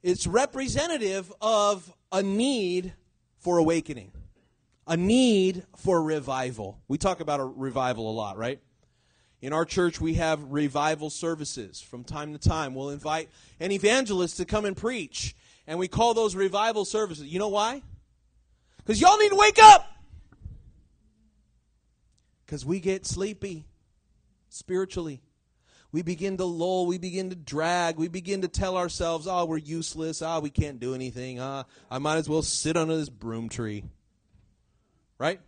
it's 0.02 0.26
representative 0.26 1.30
of 1.42 1.92
a 2.10 2.22
need 2.22 2.94
for 3.36 3.58
awakening, 3.58 4.12
a 4.86 4.96
need 4.96 5.66
for 5.76 6.02
revival. 6.02 6.80
We 6.88 6.96
talk 6.96 7.20
about 7.20 7.38
a 7.38 7.44
revival 7.44 8.10
a 8.10 8.14
lot, 8.14 8.38
right? 8.38 8.60
In 9.42 9.52
our 9.52 9.66
church, 9.66 10.00
we 10.00 10.14
have 10.14 10.42
revival 10.50 11.10
services 11.10 11.82
from 11.82 12.02
time 12.02 12.32
to 12.32 12.38
time. 12.38 12.74
We'll 12.74 12.88
invite 12.88 13.28
an 13.60 13.72
evangelist 13.72 14.38
to 14.38 14.46
come 14.46 14.64
and 14.64 14.74
preach, 14.74 15.36
and 15.66 15.78
we 15.78 15.88
call 15.88 16.14
those 16.14 16.34
revival 16.36 16.84
services. 16.84 17.26
You 17.26 17.38
know 17.38 17.48
why? 17.48 17.82
Because 18.78 19.00
y'all 19.00 19.18
need 19.18 19.30
to 19.30 19.36
wake 19.36 19.58
up. 19.58 19.90
Because 22.44 22.66
we 22.66 22.80
get 22.80 23.06
sleepy 23.06 23.64
spiritually. 24.50 25.20
we 25.94 26.02
begin 26.02 26.36
to 26.36 26.44
lull, 26.44 26.86
we 26.86 26.98
begin 26.98 27.30
to 27.30 27.36
drag, 27.36 27.96
we 27.98 28.08
begin 28.08 28.42
to 28.42 28.48
tell 28.48 28.76
ourselves, 28.76 29.28
oh, 29.28 29.44
we're 29.44 29.56
useless, 29.56 30.22
ah, 30.22 30.40
we 30.40 30.50
can't 30.50 30.80
do 30.80 30.92
anything, 30.92 31.38
ah, 31.38 31.64
I 31.88 31.98
might 31.98 32.16
as 32.16 32.28
well 32.28 32.42
sit 32.42 32.76
under 32.76 32.96
this 32.96 33.08
broom 33.08 33.48
tree. 33.48 33.84
Right? 35.18 35.40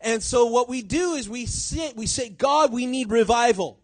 And 0.00 0.20
so 0.20 0.46
what 0.46 0.68
we 0.68 0.82
do 0.82 1.12
is 1.12 1.28
we 1.28 1.46
sit, 1.46 1.96
we 1.96 2.06
say, 2.06 2.28
God, 2.28 2.72
we 2.72 2.86
need 2.86 3.12
revival. 3.12 3.78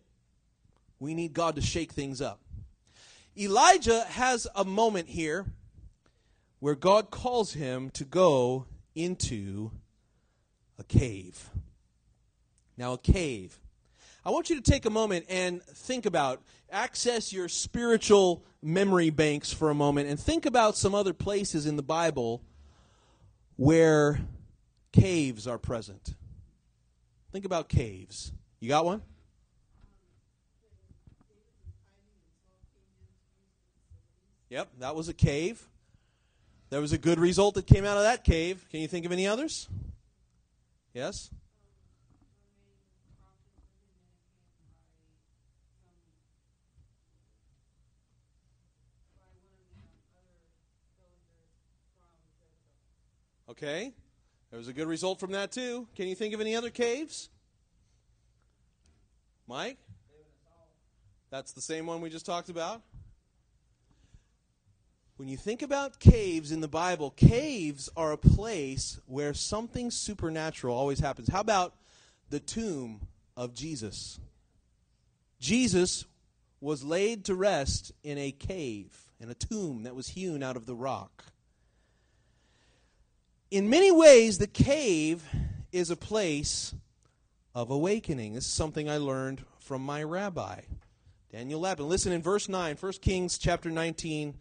We 0.98 1.14
need 1.14 1.33
God 1.33 1.55
to 1.55 1.62
shake 1.62 1.92
things 1.92 2.20
up. 2.20 2.40
Elijah 3.38 4.05
has 4.05 4.46
a 4.55 4.64
moment 4.64 5.09
here 5.09 5.46
where 6.59 6.75
God 6.75 7.11
calls 7.11 7.53
him 7.53 7.90
to 7.90 8.05
go 8.05 8.66
into 8.94 9.72
a 10.79 10.85
cave. 10.85 11.51
Now, 12.79 12.94
a 12.94 12.99
cave. 12.99 13.59
I 14.25 14.31
want 14.31 14.51
you 14.51 14.57
to 14.57 14.62
take 14.62 14.87
a 14.87 14.90
moment 14.90 15.27
and 15.29 15.62
think 15.62 16.07
about, 16.07 16.42
access 16.70 17.33
your 17.33 17.49
spiritual 17.49 18.44
memory 18.62 19.11
banks 19.11 19.53
for 19.53 19.70
a 19.70 19.75
moment, 19.75 20.09
and 20.09 20.18
think 20.18 20.46
about 20.46 20.77
some 20.77 20.94
other 20.94 21.12
places 21.12 21.66
in 21.66 21.77
the 21.77 21.83
Bible 21.83 22.42
where 23.57 24.20
caves 24.92 25.46
are 25.46 25.59
present. 25.59 26.14
Think 27.33 27.44
about 27.44 27.68
caves. 27.68 28.33
You 28.61 28.68
got 28.68 28.85
one? 28.85 29.03
Yep, 34.50 34.68
that 34.78 34.94
was 34.94 35.09
a 35.09 35.14
cave. 35.14 35.68
There 36.70 36.80
was 36.80 36.92
a 36.92 36.98
good 36.98 37.18
result 37.18 37.54
that 37.54 37.66
came 37.66 37.85
out 37.85 37.96
of 37.96 38.02
that 38.04 38.24
cave. 38.24 38.64
Can 38.70 38.80
you 38.80 38.88
think 38.88 39.06
of 39.06 39.12
any 39.12 39.26
others? 39.26 39.68
Yes? 40.94 41.30
Okay. 53.48 53.92
There 54.50 54.59
was 54.59 54.68
a 54.68 54.72
good 54.72 54.87
result 54.87 55.18
from 55.18 55.32
that 55.32 55.50
too. 55.50 55.88
Can 55.96 56.09
you 56.09 56.14
think 56.14 56.35
of 56.35 56.40
any 56.40 56.54
other 56.54 56.70
caves? 56.70 57.30
Mike? 59.48 59.78
That's 61.30 61.52
the 61.52 61.61
same 61.61 61.87
one 61.87 62.00
we 62.00 62.11
just 62.11 62.26
talked 62.26 62.48
about. 62.48 62.82
When 65.16 65.29
you 65.29 65.38
think 65.38 65.62
about 65.62 65.98
caves 65.98 66.52
in 66.52 66.61
the 66.61 66.68
Bible, 66.68 67.11
caves 67.11 67.88
are 67.96 68.12
a 68.12 68.18
place 68.18 69.00
where 69.07 69.33
something 69.33 69.90
supernatural 69.90 70.76
always 70.76 71.00
happens. 71.00 71.29
How 71.29 71.40
about 71.40 71.74
the 72.29 72.38
tomb 72.38 73.00
of 73.35 73.55
Jesus? 73.55 74.20
Jesus 75.40 76.05
was 76.61 76.85
laid 76.85 77.24
to 77.24 77.35
rest 77.35 77.92
in 78.02 78.18
a 78.18 78.31
cave, 78.31 78.94
in 79.18 79.31
a 79.31 79.35
tomb 79.35 79.85
that 79.85 79.94
was 79.94 80.09
hewn 80.09 80.42
out 80.42 80.57
of 80.57 80.66
the 80.66 80.74
rock. 80.74 81.24
In 83.50 83.70
many 83.70 83.90
ways, 83.90 84.37
the 84.37 84.46
cave 84.46 85.24
is 85.72 85.88
a 85.88 85.96
place 85.96 86.74
of 87.55 87.70
awakening. 87.70 88.35
This 88.35 88.44
is 88.44 88.52
something 88.52 88.90
I 88.90 88.98
learned 88.98 89.42
from 89.61 89.81
my 89.81 90.02
rabbi, 90.02 90.61
Daniel 91.33 91.61
Lapin. 91.61 91.88
Listen 91.88 92.12
in 92.12 92.20
verse 92.20 92.50
9, 92.50 92.76
1 92.76 92.92
Kings 93.00 93.38
chapter 93.38 93.70
19, 93.70 94.37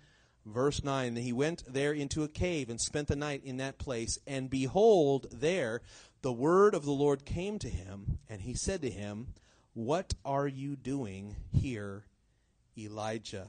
verse 0.46 0.84
9. 0.84 1.16
He 1.16 1.34
went 1.34 1.64
there 1.68 1.94
into 1.94 2.24
a 2.24 2.28
cave 2.28 2.70
and 2.70 2.80
spent 2.80 3.08
the 3.08 3.16
night 3.16 3.42
in 3.44 3.58
that 3.58 3.78
place. 3.78 4.20
And 4.28 4.50
behold, 4.50 5.28
there 5.32 5.82
the 6.22 6.34
word 6.34 6.74
of 6.74 6.86
the 6.86 6.92
Lord 6.92 7.26
came 7.26 7.60
to 7.60 7.70
him, 7.70 8.20
and 8.30 8.42
he 8.42 8.54
said 8.54 8.82
to 8.82 8.90
him, 8.90 9.28
What 9.74 10.14
are 10.24 10.48
you 10.48 10.76
doing 10.76 11.36
here, 11.52 12.06
Elijah? 12.78 13.48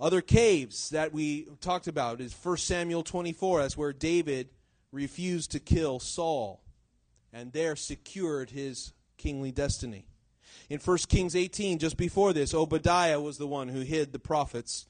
Other 0.00 0.20
caves 0.20 0.90
that 0.90 1.12
we 1.12 1.48
talked 1.60 1.86
about 1.86 2.20
is 2.20 2.34
1 2.34 2.56
Samuel 2.58 3.02
24. 3.02 3.62
That's 3.62 3.76
where 3.76 3.92
David 3.92 4.50
refused 4.92 5.52
to 5.52 5.60
kill 5.60 5.98
Saul 5.98 6.64
and 7.34 7.52
there 7.52 7.74
secured 7.76 8.50
his 8.50 8.92
kingly 9.18 9.50
destiny. 9.50 10.06
In 10.70 10.78
1 10.78 10.98
Kings 11.08 11.34
18, 11.34 11.80
just 11.80 11.96
before 11.96 12.32
this, 12.32 12.54
Obadiah 12.54 13.20
was 13.20 13.36
the 13.36 13.46
one 13.46 13.68
who 13.68 13.80
hid 13.80 14.12
the 14.12 14.20
prophets 14.20 14.86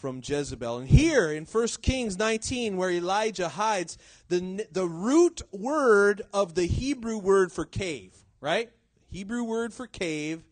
from 0.00 0.22
Jezebel. 0.24 0.78
And 0.78 0.88
here 0.88 1.30
in 1.30 1.44
1 1.44 1.68
Kings 1.82 2.18
19, 2.18 2.78
where 2.78 2.90
Elijah 2.90 3.50
hides, 3.50 3.98
the, 4.28 4.66
the 4.72 4.86
root 4.86 5.42
word 5.52 6.22
of 6.32 6.54
the 6.54 6.64
Hebrew 6.64 7.18
word 7.18 7.52
for 7.52 7.66
cave, 7.66 8.16
right? 8.40 8.70
Hebrew 9.10 9.44
word 9.44 9.74
for 9.74 9.86
cave 9.86 10.42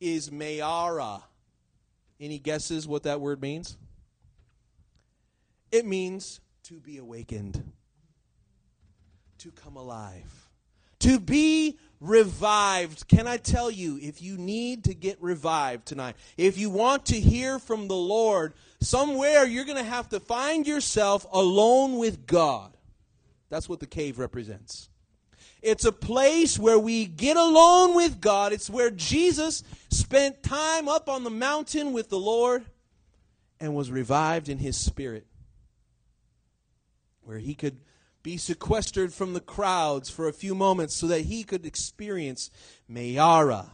is 0.00 0.30
Mayara. 0.30 1.22
Any 2.18 2.38
guesses 2.38 2.88
what 2.88 3.02
that 3.02 3.20
word 3.20 3.42
means? 3.42 3.76
It 5.70 5.84
means 5.84 6.40
to 6.64 6.80
be 6.80 6.96
awakened, 6.96 7.72
to 9.38 9.50
come 9.50 9.76
alive, 9.76 10.47
to 11.08 11.18
be 11.18 11.78
revived. 12.00 13.08
Can 13.08 13.26
I 13.26 13.38
tell 13.38 13.70
you, 13.70 13.98
if 14.00 14.20
you 14.20 14.36
need 14.36 14.84
to 14.84 14.94
get 14.94 15.16
revived 15.22 15.86
tonight, 15.86 16.16
if 16.36 16.58
you 16.58 16.68
want 16.68 17.06
to 17.06 17.18
hear 17.18 17.58
from 17.58 17.88
the 17.88 17.96
Lord, 17.96 18.52
somewhere 18.82 19.46
you're 19.46 19.64
going 19.64 19.78
to 19.78 19.82
have 19.90 20.10
to 20.10 20.20
find 20.20 20.66
yourself 20.66 21.26
alone 21.32 21.96
with 21.96 22.26
God. 22.26 22.76
That's 23.48 23.70
what 23.70 23.80
the 23.80 23.86
cave 23.86 24.18
represents. 24.18 24.90
It's 25.62 25.86
a 25.86 25.92
place 25.92 26.58
where 26.58 26.78
we 26.78 27.06
get 27.06 27.38
alone 27.38 27.96
with 27.96 28.20
God. 28.20 28.52
It's 28.52 28.68
where 28.68 28.90
Jesus 28.90 29.64
spent 29.90 30.42
time 30.42 30.88
up 30.88 31.08
on 31.08 31.24
the 31.24 31.30
mountain 31.30 31.94
with 31.94 32.10
the 32.10 32.18
Lord 32.18 32.66
and 33.58 33.74
was 33.74 33.90
revived 33.90 34.50
in 34.50 34.58
his 34.58 34.76
spirit. 34.76 35.26
Where 37.22 37.38
he 37.38 37.54
could 37.54 37.78
be 38.22 38.36
sequestered 38.36 39.12
from 39.12 39.32
the 39.32 39.40
crowds 39.40 40.10
for 40.10 40.28
a 40.28 40.32
few 40.32 40.54
moments 40.54 40.94
so 40.94 41.06
that 41.06 41.22
he 41.22 41.44
could 41.44 41.64
experience 41.64 42.50
Mayara 42.90 43.70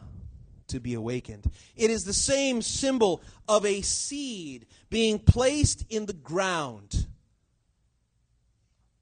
to 0.69 0.81
be 0.81 0.95
awakened. 0.95 1.51
It 1.77 1.91
is 1.91 2.05
the 2.05 2.13
same 2.13 2.63
symbol 2.63 3.23
of 3.49 3.65
a 3.65 3.81
seed 3.83 4.67
being 4.91 5.19
placed 5.19 5.85
in 5.89 6.07
the 6.07 6.13
ground. 6.13 7.07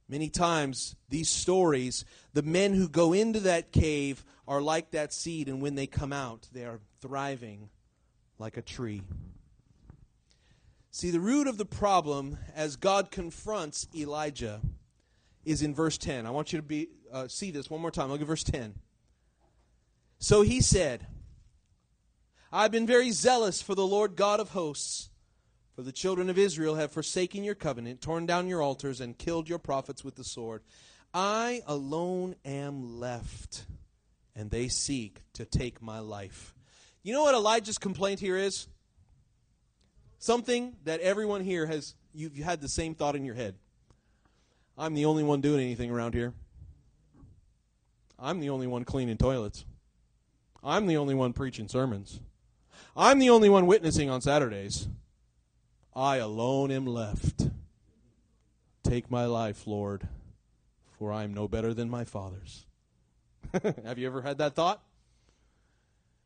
Many 0.08 0.28
times, 0.28 0.94
these 1.08 1.28
stories, 1.28 2.04
the 2.34 2.42
men 2.42 2.74
who 2.74 2.88
go 2.88 3.12
into 3.12 3.40
that 3.40 3.72
cave 3.72 4.24
are 4.46 4.60
like 4.60 4.90
that 4.90 5.12
seed, 5.12 5.48
and 5.48 5.62
when 5.62 5.74
they 5.74 5.86
come 5.86 6.12
out, 6.12 6.48
they 6.52 6.64
are 6.64 6.80
thriving 7.00 7.70
like 8.38 8.56
a 8.56 8.62
tree. 8.62 9.02
See, 10.90 11.10
the 11.10 11.20
root 11.20 11.46
of 11.46 11.56
the 11.56 11.64
problem 11.64 12.36
as 12.54 12.76
God 12.76 13.10
confronts 13.10 13.88
Elijah 13.96 14.60
is 15.44 15.62
in 15.62 15.74
verse 15.74 15.98
10. 15.98 16.26
I 16.26 16.30
want 16.30 16.52
you 16.52 16.58
to 16.58 16.62
be, 16.62 16.88
uh, 17.12 17.28
see 17.28 17.50
this 17.50 17.70
one 17.70 17.80
more 17.80 17.90
time. 17.90 18.10
Look 18.10 18.20
at 18.20 18.26
verse 18.26 18.44
10. 18.44 18.74
So 20.18 20.42
he 20.42 20.60
said, 20.60 21.06
I've 22.52 22.70
been 22.70 22.86
very 22.86 23.10
zealous 23.10 23.62
for 23.62 23.74
the 23.74 23.86
Lord 23.86 24.14
God 24.14 24.38
of 24.38 24.50
hosts. 24.50 25.10
For 25.74 25.82
the 25.82 25.92
children 25.92 26.28
of 26.28 26.36
Israel 26.36 26.74
have 26.74 26.92
forsaken 26.92 27.44
your 27.44 27.54
covenant, 27.54 28.02
torn 28.02 28.26
down 28.26 28.46
your 28.46 28.60
altars, 28.60 29.00
and 29.00 29.16
killed 29.16 29.48
your 29.48 29.58
prophets 29.58 30.04
with 30.04 30.16
the 30.16 30.24
sword. 30.24 30.62
I 31.14 31.62
alone 31.66 32.36
am 32.44 33.00
left, 33.00 33.64
and 34.36 34.50
they 34.50 34.68
seek 34.68 35.22
to 35.32 35.46
take 35.46 35.80
my 35.80 35.98
life. 35.98 36.54
You 37.02 37.14
know 37.14 37.22
what 37.22 37.34
Elijah's 37.34 37.78
complaint 37.78 38.20
here 38.20 38.36
is? 38.36 38.68
Something 40.18 40.76
that 40.84 41.00
everyone 41.00 41.42
here 41.42 41.66
has, 41.66 41.94
you've 42.12 42.36
had 42.36 42.60
the 42.60 42.68
same 42.68 42.94
thought 42.94 43.16
in 43.16 43.24
your 43.24 43.34
head. 43.34 43.54
I'm 44.76 44.94
the 44.94 45.04
only 45.04 45.22
one 45.22 45.40
doing 45.40 45.60
anything 45.60 45.90
around 45.90 46.14
here. 46.14 46.32
I'm 48.18 48.40
the 48.40 48.50
only 48.50 48.66
one 48.66 48.84
cleaning 48.84 49.16
toilets. 49.16 49.64
I'm 50.62 50.86
the 50.86 50.96
only 50.96 51.14
one 51.14 51.32
preaching 51.32 51.68
sermons. 51.68 52.20
I'm 52.96 53.18
the 53.18 53.30
only 53.30 53.48
one 53.48 53.66
witnessing 53.66 54.08
on 54.10 54.20
Saturdays. 54.20 54.88
I 55.94 56.16
alone 56.16 56.70
am 56.70 56.86
left. 56.86 57.48
Take 58.82 59.10
my 59.10 59.26
life, 59.26 59.66
Lord, 59.66 60.06
for 60.98 61.12
I 61.12 61.24
am 61.24 61.34
no 61.34 61.48
better 61.48 61.74
than 61.74 61.90
my 61.90 62.04
fathers. 62.04 62.64
Have 63.84 63.98
you 63.98 64.06
ever 64.06 64.22
had 64.22 64.38
that 64.38 64.54
thought? 64.54 64.82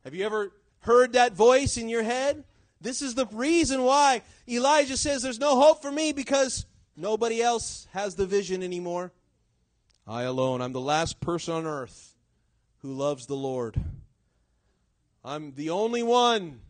Have 0.03 0.13
you 0.13 0.25
ever 0.25 0.53
heard 0.81 1.13
that 1.13 1.33
voice 1.33 1.77
in 1.77 1.89
your 1.89 2.03
head? 2.03 2.43
This 2.79 3.01
is 3.01 3.15
the 3.15 3.25
reason 3.27 3.83
why 3.83 4.21
Elijah 4.47 4.97
says 4.97 5.21
there's 5.21 5.39
no 5.39 5.59
hope 5.59 5.81
for 5.81 5.91
me 5.91 6.13
because 6.13 6.65
nobody 6.97 7.41
else 7.41 7.87
has 7.93 8.15
the 8.15 8.25
vision 8.25 8.61
anymore. 8.61 9.13
I 10.05 10.23
alone, 10.23 10.61
I'm 10.61 10.73
the 10.73 10.81
last 10.81 11.21
person 11.21 11.53
on 11.53 11.65
earth 11.65 12.15
who 12.79 12.93
loves 12.93 13.27
the 13.27 13.35
Lord. 13.35 13.79
I'm 15.23 15.53
the 15.53 15.69
only 15.69 16.03
one. 16.03 16.61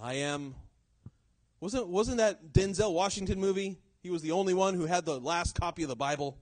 I 0.00 0.14
am 0.14 0.54
wasn't 1.60 1.86
wasn't 1.88 2.16
that 2.18 2.52
Denzel 2.52 2.92
Washington 2.92 3.40
movie? 3.40 3.78
He 4.02 4.10
was 4.10 4.20
the 4.20 4.32
only 4.32 4.52
one 4.52 4.74
who 4.74 4.86
had 4.86 5.04
the 5.04 5.20
last 5.20 5.58
copy 5.58 5.84
of 5.84 5.88
the 5.88 5.96
Bible. 5.96 6.36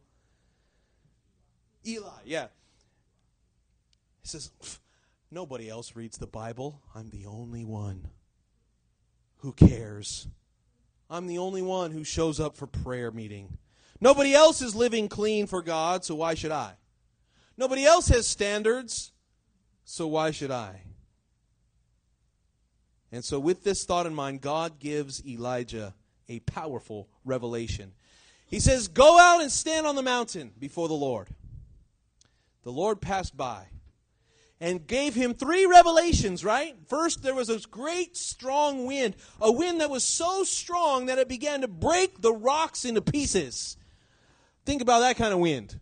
Eli, 1.86 2.08
yeah. 2.24 2.46
He 4.22 4.28
says, 4.28 4.50
Nobody 5.30 5.68
else 5.68 5.94
reads 5.94 6.18
the 6.18 6.26
Bible. 6.26 6.80
I'm 6.94 7.10
the 7.10 7.26
only 7.26 7.64
one. 7.64 8.08
Who 9.38 9.52
cares? 9.52 10.26
I'm 11.10 11.26
the 11.26 11.38
only 11.38 11.60
one 11.60 11.90
who 11.90 12.04
shows 12.04 12.38
up 12.38 12.56
for 12.56 12.68
prayer 12.68 13.10
meeting. 13.10 13.58
Nobody 14.00 14.32
else 14.32 14.62
is 14.62 14.76
living 14.76 15.08
clean 15.08 15.48
for 15.48 15.60
God, 15.60 16.04
so 16.04 16.14
why 16.14 16.34
should 16.34 16.52
I? 16.52 16.74
Nobody 17.56 17.84
else 17.84 18.08
has 18.08 18.26
standards, 18.26 19.12
so 19.84 20.06
why 20.06 20.30
should 20.30 20.52
I? 20.52 20.82
And 23.12 23.24
so, 23.24 23.40
with 23.40 23.64
this 23.64 23.84
thought 23.84 24.06
in 24.06 24.14
mind, 24.14 24.40
God 24.40 24.78
gives 24.78 25.26
Elijah 25.26 25.94
a 26.28 26.38
powerful 26.40 27.08
revelation. 27.24 27.92
He 28.46 28.60
says, 28.60 28.86
Go 28.86 29.18
out 29.18 29.42
and 29.42 29.50
stand 29.50 29.86
on 29.86 29.96
the 29.96 30.02
mountain 30.02 30.52
before 30.58 30.86
the 30.86 30.94
Lord. 30.94 31.28
The 32.62 32.70
Lord 32.70 33.00
passed 33.00 33.36
by 33.36 33.66
and 34.60 34.86
gave 34.86 35.14
him 35.14 35.32
three 35.32 35.64
revelations, 35.64 36.44
right? 36.44 36.76
First, 36.86 37.22
there 37.22 37.34
was 37.34 37.48
this 37.48 37.64
great 37.64 38.16
strong 38.16 38.86
wind, 38.86 39.16
a 39.40 39.50
wind 39.50 39.80
that 39.80 39.90
was 39.90 40.04
so 40.04 40.44
strong 40.44 41.06
that 41.06 41.18
it 41.18 41.28
began 41.28 41.62
to 41.62 41.68
break 41.68 42.20
the 42.20 42.32
rocks 42.32 42.84
into 42.84 43.00
pieces. 43.00 43.78
Think 44.66 44.82
about 44.82 45.00
that 45.00 45.16
kind 45.16 45.32
of 45.32 45.38
wind 45.38 45.80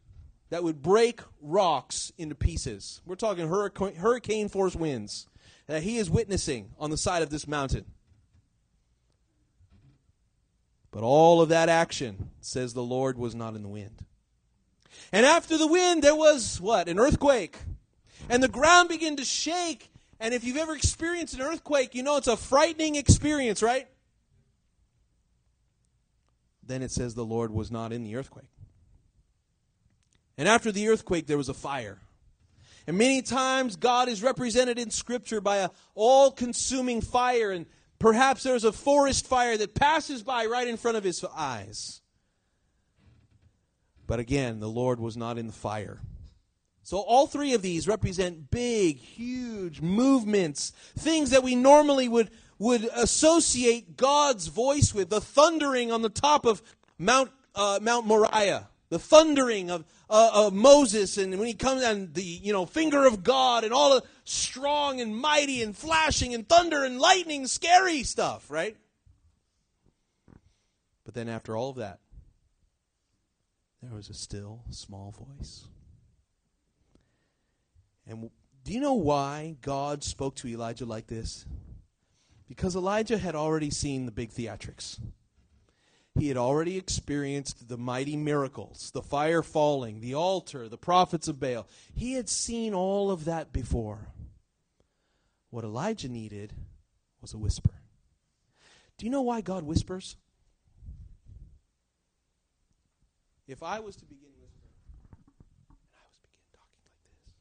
that 0.51 0.63
would 0.63 0.81
break 0.81 1.21
rocks 1.43 2.13
into 2.17 2.37
pieces. 2.37 3.03
We're 3.05 3.17
talking 3.17 3.49
hurricane, 3.49 3.97
hurricane 3.97 4.49
force 4.49 4.77
winds 4.77 5.27
that 5.67 5.83
he 5.83 5.99
is 5.99 6.09
witnessing 6.09 6.71
on 6.79 6.91
the 6.91 6.97
side 6.97 7.23
of 7.23 7.31
this 7.31 7.49
mountain. 7.49 7.85
But 10.91 11.03
all 11.03 11.43
of 11.43 11.51
that 11.51 11.69
action, 11.69 12.31
says 12.41 12.73
the 12.73 12.83
Lord, 12.83 13.19
was 13.19 13.35
not 13.35 13.55
in 13.55 13.63
the 13.63 13.69
wind. 13.69 14.05
And 15.13 15.27
after 15.27 15.59
the 15.59 15.67
wind, 15.67 16.03
there 16.03 16.17
was 16.17 16.61
what? 16.61 16.89
An 16.89 16.99
earthquake. 16.99 17.59
And 18.29 18.43
the 18.43 18.49
ground 18.49 18.89
began 18.89 19.17
to 19.17 19.25
shake. 19.25 19.91
And 20.21 20.35
if 20.35 20.45
you've 20.45 20.57
ever 20.57 20.75
experienced 20.75 21.35
an 21.35 21.41
earthquake, 21.41 21.95
you 21.95 22.03
know 22.03 22.17
it's 22.17 22.27
a 22.27 22.37
frightening 22.37 22.97
experience, 22.97 23.63
right? 23.63 23.89
Then 26.63 26.83
it 26.83 26.91
says 26.91 27.15
the 27.15 27.25
Lord 27.25 27.51
was 27.51 27.71
not 27.71 27.93
in 27.93 28.03
the 28.05 28.17
earthquake. 28.17 28.51
And 30.37 30.49
after 30.49 30.71
the 30.71 30.89
earthquake, 30.89 31.27
there 31.27 31.39
was 31.39 31.49
a 31.49 31.55
fire. 31.55 31.99
And 32.87 32.97
many 32.97 33.23
times 33.23 33.77
God 33.77 34.09
is 34.09 34.23
represented 34.23 34.79
in 34.79 34.91
Scripture 34.91 35.41
by 35.41 35.59
a 35.59 35.71
all 35.95 36.31
consuming 36.31 37.01
fire. 37.01 37.51
And 37.51 37.67
perhaps 37.99 38.43
there's 38.43 38.65
a 38.65 38.73
forest 38.73 39.27
fire 39.27 39.57
that 39.57 39.75
passes 39.75 40.23
by 40.23 40.47
right 40.47 40.69
in 40.69 40.77
front 40.77 40.97
of 40.97 41.05
his 41.05 41.25
eyes. 41.37 42.03
But 44.07 44.21
again, 44.21 44.61
the 44.61 44.69
Lord 44.69 45.01
was 45.01 45.17
not 45.17 45.39
in 45.39 45.47
the 45.47 45.53
fire. 45.53 46.01
So 46.89 47.01
all 47.01 47.27
three 47.27 47.53
of 47.53 47.61
these 47.61 47.87
represent 47.87 48.51
big, 48.51 48.97
huge 48.97 49.83
movements, 49.83 50.73
things 50.97 51.29
that 51.33 51.43
we 51.43 51.55
normally 51.55 52.09
would, 52.09 52.31
would 52.59 52.85
associate 52.95 53.99
God's 53.99 54.47
voice 54.47 54.95
with. 54.95 55.11
The 55.11 55.21
thundering 55.21 55.93
on 55.93 56.01
the 56.01 56.09
top 56.09 56.47
of 56.47 56.63
Mount, 56.97 57.31
uh, 57.55 57.79
Mount 57.83 58.07
Moriah, 58.07 58.71
the 58.89 58.99
thundering 58.99 59.71
of, 59.71 59.85
uh, 60.09 60.31
of 60.33 60.55
Moses, 60.55 61.19
and 61.19 61.39
when 61.39 61.47
he 61.47 61.53
comes 61.53 61.83
and 61.83 62.15
the 62.15 62.23
you 62.23 62.55
know 62.55 62.65
finger 62.65 63.07
of 63.07 63.23
God, 63.23 63.65
and 63.65 63.73
all 63.75 63.97
the 63.97 64.07
strong 64.25 64.99
and 65.03 65.15
mighty 65.15 65.63
and 65.63 65.77
flashing 65.77 66.33
and 66.33 66.49
thunder 66.49 66.85
and 66.85 66.99
lightning, 66.99 67.47
scary 67.49 68.03
stuff, 68.03 68.51
right? 68.51 68.79
But 71.05 71.13
then 71.13 71.29
after 71.29 71.55
all 71.55 71.69
of 71.69 71.77
that, 71.77 71.99
there 73.83 73.95
was 73.95 74.09
a 74.09 74.15
still 74.15 74.63
small 74.71 75.11
voice. 75.11 75.67
And 78.09 78.31
do 78.65 78.73
you 78.73 78.81
know 78.81 78.95
why 78.95 79.57
God 79.61 80.03
spoke 80.03 80.35
to 80.37 80.49
Elijah 80.49 80.87
like 80.87 81.07
this? 81.07 81.45
Because 82.49 82.75
Elijah 82.75 83.19
had 83.19 83.35
already 83.35 83.71
seen 83.71 84.07
the 84.07 84.13
big 84.13 84.31
theatrics. 84.31 84.99
He 86.19 86.29
had 86.29 86.37
already 86.37 86.77
experienced 86.77 87.69
the 87.69 87.77
mighty 87.77 88.17
miracles, 88.17 88.91
the 88.93 89.03
fire 89.03 89.43
falling, 89.43 90.01
the 90.01 90.15
altar, 90.15 90.69
the 90.69 90.79
prophets 90.79 91.29
of 91.29 91.39
Baal. 91.39 91.69
He 91.95 92.15
had 92.15 92.29
seen 92.29 92.75
all 92.75 93.11
of 93.11 93.27
that 93.27 93.53
before. 93.53 94.09
What 95.51 95.65
Elijah 95.65 96.09
needed 96.09 96.55
was 97.21 97.35
a 97.35 97.39
whisper. 97.39 97.75
Do 98.97 99.07
you 99.07 99.13
know 99.13 99.23
why 99.23 99.43
God 99.43 99.63
whispers? 99.63 100.17
If 103.47 103.63
I 103.63 103.81
was 103.81 103.95
to 103.97 104.05
begin 104.05 104.29
whispering, 104.43 104.75
and 105.71 105.95
I 105.95 106.05
was 106.07 106.19
begin 106.19 106.45
talking 106.53 106.83
like 106.85 106.99
this, 107.07 107.33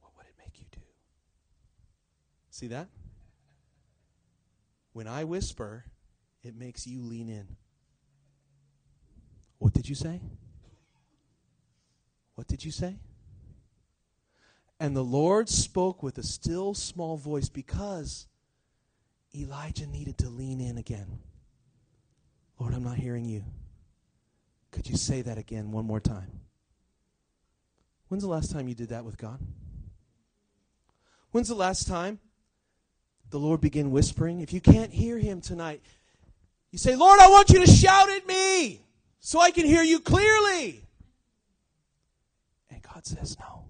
what 0.00 0.12
would 0.16 0.26
it 0.26 0.34
make 0.38 0.58
you 0.58 0.66
do? 0.72 0.80
See 2.62 2.68
that? 2.68 2.86
When 4.92 5.08
I 5.08 5.24
whisper, 5.24 5.84
it 6.44 6.54
makes 6.54 6.86
you 6.86 7.02
lean 7.02 7.28
in. 7.28 7.56
What 9.58 9.72
did 9.72 9.88
you 9.88 9.96
say? 9.96 10.20
What 12.36 12.46
did 12.46 12.64
you 12.64 12.70
say? 12.70 13.00
And 14.78 14.94
the 14.94 15.02
Lord 15.02 15.48
spoke 15.48 16.04
with 16.04 16.18
a 16.18 16.22
still 16.22 16.72
small 16.72 17.16
voice 17.16 17.48
because 17.48 18.28
Elijah 19.34 19.88
needed 19.88 20.16
to 20.18 20.28
lean 20.28 20.60
in 20.60 20.78
again. 20.78 21.18
Lord, 22.60 22.74
I'm 22.74 22.84
not 22.84 22.96
hearing 22.96 23.24
you. 23.24 23.42
Could 24.70 24.88
you 24.88 24.96
say 24.96 25.20
that 25.22 25.36
again 25.36 25.72
one 25.72 25.84
more 25.84 25.98
time? 25.98 26.30
When's 28.06 28.22
the 28.22 28.30
last 28.30 28.52
time 28.52 28.68
you 28.68 28.76
did 28.76 28.90
that 28.90 29.04
with 29.04 29.18
God? 29.18 29.40
When's 31.32 31.48
the 31.48 31.56
last 31.56 31.88
time 31.88 32.20
the 33.32 33.38
Lord 33.38 33.60
began 33.60 33.90
whispering? 33.90 34.40
If 34.40 34.52
you 34.52 34.60
can't 34.60 34.92
hear 34.92 35.18
him 35.18 35.40
tonight, 35.40 35.82
you 36.70 36.78
say, 36.78 36.94
Lord, 36.94 37.18
I 37.18 37.28
want 37.28 37.50
you 37.50 37.64
to 37.64 37.70
shout 37.70 38.08
at 38.08 38.26
me 38.26 38.84
so 39.18 39.40
I 39.40 39.50
can 39.50 39.66
hear 39.66 39.82
you 39.82 39.98
clearly. 39.98 40.84
And 42.70 42.80
God 42.82 43.04
says, 43.04 43.36
No. 43.40 43.64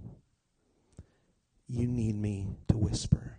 You 1.68 1.86
need 1.86 2.20
me 2.20 2.48
to 2.68 2.76
whisper 2.76 3.38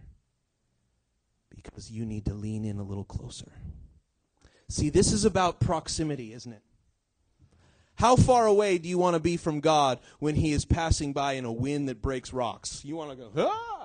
because 1.53 1.91
you 1.91 2.03
need 2.03 2.25
to 2.25 2.33
lean 2.33 2.65
in 2.65 2.79
a 2.79 2.83
little 2.83 3.03
closer. 3.03 3.51
See, 4.69 4.89
this 4.89 5.11
is 5.11 5.23
about 5.23 5.59
proximity, 5.59 6.33
isn't 6.33 6.51
it? 6.51 6.63
How 7.95 8.15
far 8.15 8.47
away 8.47 8.79
do 8.79 8.89
you 8.89 8.97
want 8.97 9.13
to 9.15 9.19
be 9.19 9.37
from 9.37 9.59
God 9.59 9.99
when 10.17 10.35
He 10.35 10.51
is 10.51 10.65
passing 10.65 11.13
by 11.13 11.33
in 11.33 11.45
a 11.45 11.51
wind 11.51 11.87
that 11.89 12.01
breaks 12.01 12.33
rocks? 12.33 12.83
You 12.83 12.95
want 12.95 13.11
to 13.11 13.15
go, 13.15 13.31
ah! 13.37 13.82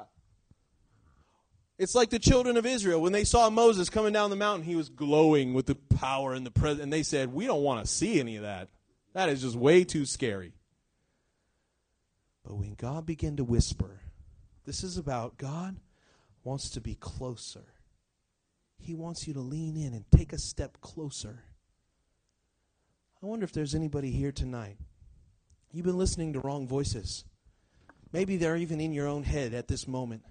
It's 1.79 1.95
like 1.95 2.11
the 2.11 2.19
children 2.19 2.57
of 2.57 2.67
Israel 2.67 3.01
when 3.01 3.13
they 3.13 3.23
saw 3.23 3.49
Moses 3.51 3.89
coming 3.89 4.13
down 4.13 4.31
the 4.31 4.37
mountain, 4.37 4.67
he 4.67 4.75
was 4.75 4.89
glowing 4.89 5.55
with 5.55 5.67
the 5.67 5.77
power 5.77 6.35
and 6.35 6.45
the 6.45 6.51
presence, 6.51 6.83
and 6.83 6.93
they 6.93 7.05
said, 7.05 7.33
"We 7.33 7.47
don't 7.47 7.63
want 7.63 7.85
to 7.85 7.91
see 7.91 8.19
any 8.19 8.35
of 8.37 8.43
that. 8.43 8.69
That 9.13 9.29
is 9.29 9.43
just 9.43 9.55
way 9.55 9.85
too 9.85 10.05
scary." 10.05 10.55
But 12.43 12.57
when 12.57 12.75
God 12.75 13.07
began 13.07 13.37
to 13.37 13.45
whisper, 13.45 14.01
this 14.65 14.83
is 14.83 14.97
about 14.97 15.37
God 15.37 15.79
wants 16.43 16.69
to 16.71 16.81
be 16.81 16.97
closer. 16.97 17.75
He 18.79 18.95
wants 18.95 19.29
you 19.29 19.35
to 19.35 19.41
lean 19.41 19.77
in 19.77 19.95
and 19.95 20.11
take 20.11 20.33
a 20.33 20.39
step 20.39 20.81
closer. 20.81 21.45
I 23.23 23.27
wonder 23.27 23.45
if 23.45 23.53
there's 23.53 23.75
anybody 23.75 24.11
here 24.11 24.33
tonight. 24.33 24.79
You've 25.71 25.87
been 25.87 25.99
listening 25.99 26.33
to 26.33 26.41
wrong 26.41 26.67
voices. 26.67 27.25
Maybe 28.13 28.37
they're 28.37 28.57
even 28.57 28.81
in 28.81 28.93
your 28.93 29.07
own 29.07 29.25
head 29.25 29.53
at 29.55 29.69
this 29.69 29.87
moment. 29.87 30.25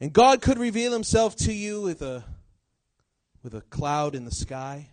And 0.00 0.12
God 0.12 0.42
could 0.42 0.58
reveal 0.58 0.92
himself 0.92 1.36
to 1.36 1.52
you 1.52 1.80
with 1.80 2.02
a 2.02 2.24
with 3.42 3.54
a 3.54 3.60
cloud 3.60 4.14
in 4.14 4.24
the 4.24 4.30
sky. 4.30 4.88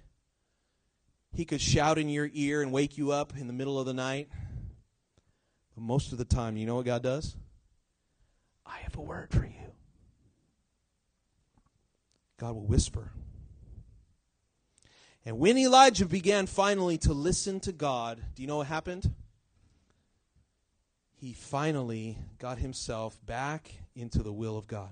He 1.34 1.46
could 1.46 1.62
shout 1.62 1.98
in 1.98 2.10
your 2.10 2.30
ear 2.34 2.62
and 2.62 2.72
wake 2.72 2.98
you 2.98 3.12
up 3.12 3.34
in 3.38 3.48
the 3.48 3.54
middle 3.54 3.80
of 3.80 3.86
the 3.86 3.94
night. 3.94 4.28
But 5.74 5.84
most 5.84 6.12
of 6.12 6.18
the 6.18 6.26
time, 6.26 6.58
you 6.58 6.66
know 6.66 6.76
what 6.76 6.86
God 6.86 7.02
does? 7.02 7.38
I 8.66 8.80
have 8.80 8.98
a 8.98 9.02
word 9.02 9.32
for 9.32 9.46
you. 9.46 9.72
God 12.38 12.56
will 12.56 12.66
whisper. 12.66 13.12
And 15.26 15.40
when 15.40 15.58
Elijah 15.58 16.06
began 16.06 16.48
finally 16.48 16.98
to 17.00 17.14
listen 17.14 17.60
to 17.62 17.72
God, 17.72 18.22
do 18.36 18.42
you 18.42 18.48
know 18.48 18.58
what 18.58 18.68
happened? 18.68 19.14
He 21.22 21.34
finally 21.34 22.18
got 22.40 22.58
himself 22.58 23.24
back 23.28 23.72
into 23.96 24.24
the 24.24 24.34
will 24.34 24.58
of 24.58 24.66
God. 24.66 24.90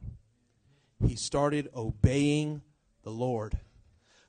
He 1.04 1.16
started 1.16 1.70
obeying 1.76 2.62
the 3.02 3.10
Lord. 3.10 3.58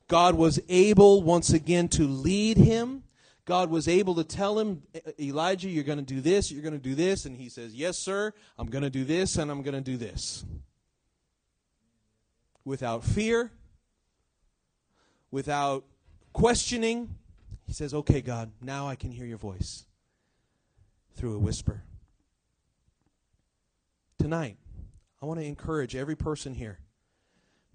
God 0.09 0.35
was 0.35 0.59
able 0.71 1.23
once 1.23 1.53
again 1.53 1.89
to 1.89 2.05
lead 2.05 2.57
him. 2.57 3.03
God 3.45 3.69
was 3.69 3.87
able 3.87 4.15
to 4.15 4.25
tell 4.25 4.59
him, 4.59 4.83
Elijah, 5.21 5.69
you're 5.69 5.85
going 5.85 5.99
to 5.99 6.05
do 6.05 6.23
this, 6.23 6.51
you're 6.51 6.63
going 6.63 6.73
to 6.73 6.79
do 6.79 6.95
this. 6.95 7.27
And 7.27 7.37
he 7.37 7.51
says, 7.51 7.75
Yes, 7.75 7.99
sir, 7.99 8.33
I'm 8.59 8.71
going 8.71 8.83
to 8.83 8.91
do 8.91 9.05
this, 9.05 9.37
and 9.37 9.51
I'm 9.51 9.61
going 9.61 9.75
to 9.75 9.83
do 9.83 9.99
this. 9.99 10.47
Without 12.65 13.05
fear, 13.05 13.53
without 15.31 15.85
questioning, 16.33 17.15
he 17.67 17.75
says, 17.75 17.93
Okay, 17.93 18.23
God, 18.23 18.53
now 18.63 18.89
I 18.89 18.95
can 18.95 19.11
hear 19.11 19.27
your 19.27 19.37
voice 19.37 19.85
through 21.15 21.35
a 21.35 21.39
whisper. 21.39 21.83
Tonight, 24.21 24.59
I 25.23 25.27
want 25.27 25.41
to 25.41 25.47
encourage 25.47 25.97
every 25.97 26.15
person 26.15 26.55
here. 26.55 26.79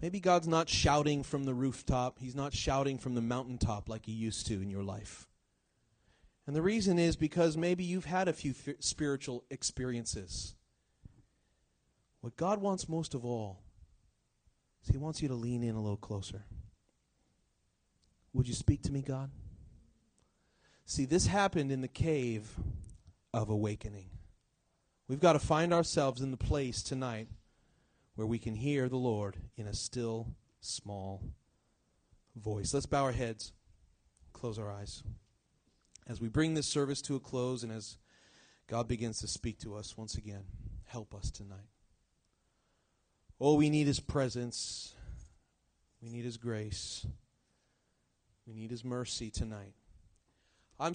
Maybe 0.00 0.20
God's 0.20 0.46
not 0.46 0.68
shouting 0.68 1.24
from 1.24 1.44
the 1.44 1.54
rooftop, 1.54 2.18
He's 2.20 2.36
not 2.36 2.54
shouting 2.54 2.98
from 2.98 3.14
the 3.14 3.20
mountaintop 3.20 3.88
like 3.88 4.06
He 4.06 4.12
used 4.12 4.46
to 4.46 4.54
in 4.54 4.70
your 4.70 4.84
life. 4.84 5.26
And 6.46 6.54
the 6.54 6.62
reason 6.62 6.98
is 7.00 7.16
because 7.16 7.56
maybe 7.56 7.82
you've 7.82 8.04
had 8.04 8.28
a 8.28 8.32
few 8.32 8.52
f- 8.52 8.76
spiritual 8.78 9.42
experiences. 9.50 10.54
What 12.20 12.36
God 12.36 12.60
wants 12.60 12.88
most 12.88 13.14
of 13.14 13.24
all 13.24 13.62
is 14.84 14.90
He 14.90 14.98
wants 14.98 15.20
you 15.20 15.28
to 15.28 15.34
lean 15.34 15.64
in 15.64 15.74
a 15.74 15.82
little 15.82 15.96
closer. 15.96 16.44
Would 18.32 18.46
you 18.46 18.54
speak 18.54 18.82
to 18.82 18.92
me, 18.92 19.02
God? 19.02 19.30
See, 20.84 21.06
this 21.06 21.26
happened 21.26 21.72
in 21.72 21.80
the 21.80 21.88
cave 21.88 22.54
of 23.34 23.50
awakening. 23.50 24.10
We've 25.08 25.20
got 25.20 25.34
to 25.34 25.38
find 25.38 25.72
ourselves 25.72 26.20
in 26.20 26.32
the 26.32 26.36
place 26.36 26.82
tonight 26.82 27.28
where 28.16 28.26
we 28.26 28.38
can 28.38 28.56
hear 28.56 28.88
the 28.88 28.96
Lord 28.96 29.36
in 29.56 29.66
a 29.66 29.74
still, 29.74 30.34
small 30.60 31.22
voice. 32.34 32.74
Let's 32.74 32.86
bow 32.86 33.04
our 33.04 33.12
heads, 33.12 33.52
close 34.32 34.58
our 34.58 34.70
eyes. 34.70 35.04
As 36.08 36.20
we 36.20 36.28
bring 36.28 36.54
this 36.54 36.66
service 36.66 37.00
to 37.02 37.14
a 37.14 37.20
close 37.20 37.62
and 37.62 37.70
as 37.70 37.98
God 38.66 38.88
begins 38.88 39.20
to 39.20 39.28
speak 39.28 39.58
to 39.60 39.76
us 39.76 39.96
once 39.96 40.16
again, 40.16 40.42
help 40.86 41.14
us 41.14 41.30
tonight. 41.30 41.68
Oh, 43.40 43.54
we 43.54 43.70
need 43.70 43.86
His 43.86 44.00
presence. 44.00 44.94
We 46.02 46.08
need 46.08 46.24
His 46.24 46.36
grace. 46.36 47.06
We 48.46 48.54
need 48.54 48.70
His 48.70 48.84
mercy 48.84 49.30
tonight. 49.30 49.74
I'm. 50.80 50.94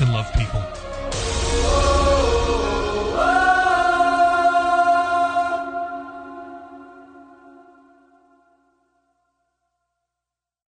and 0.00 0.12
love 0.12 0.30
people. 0.34 0.85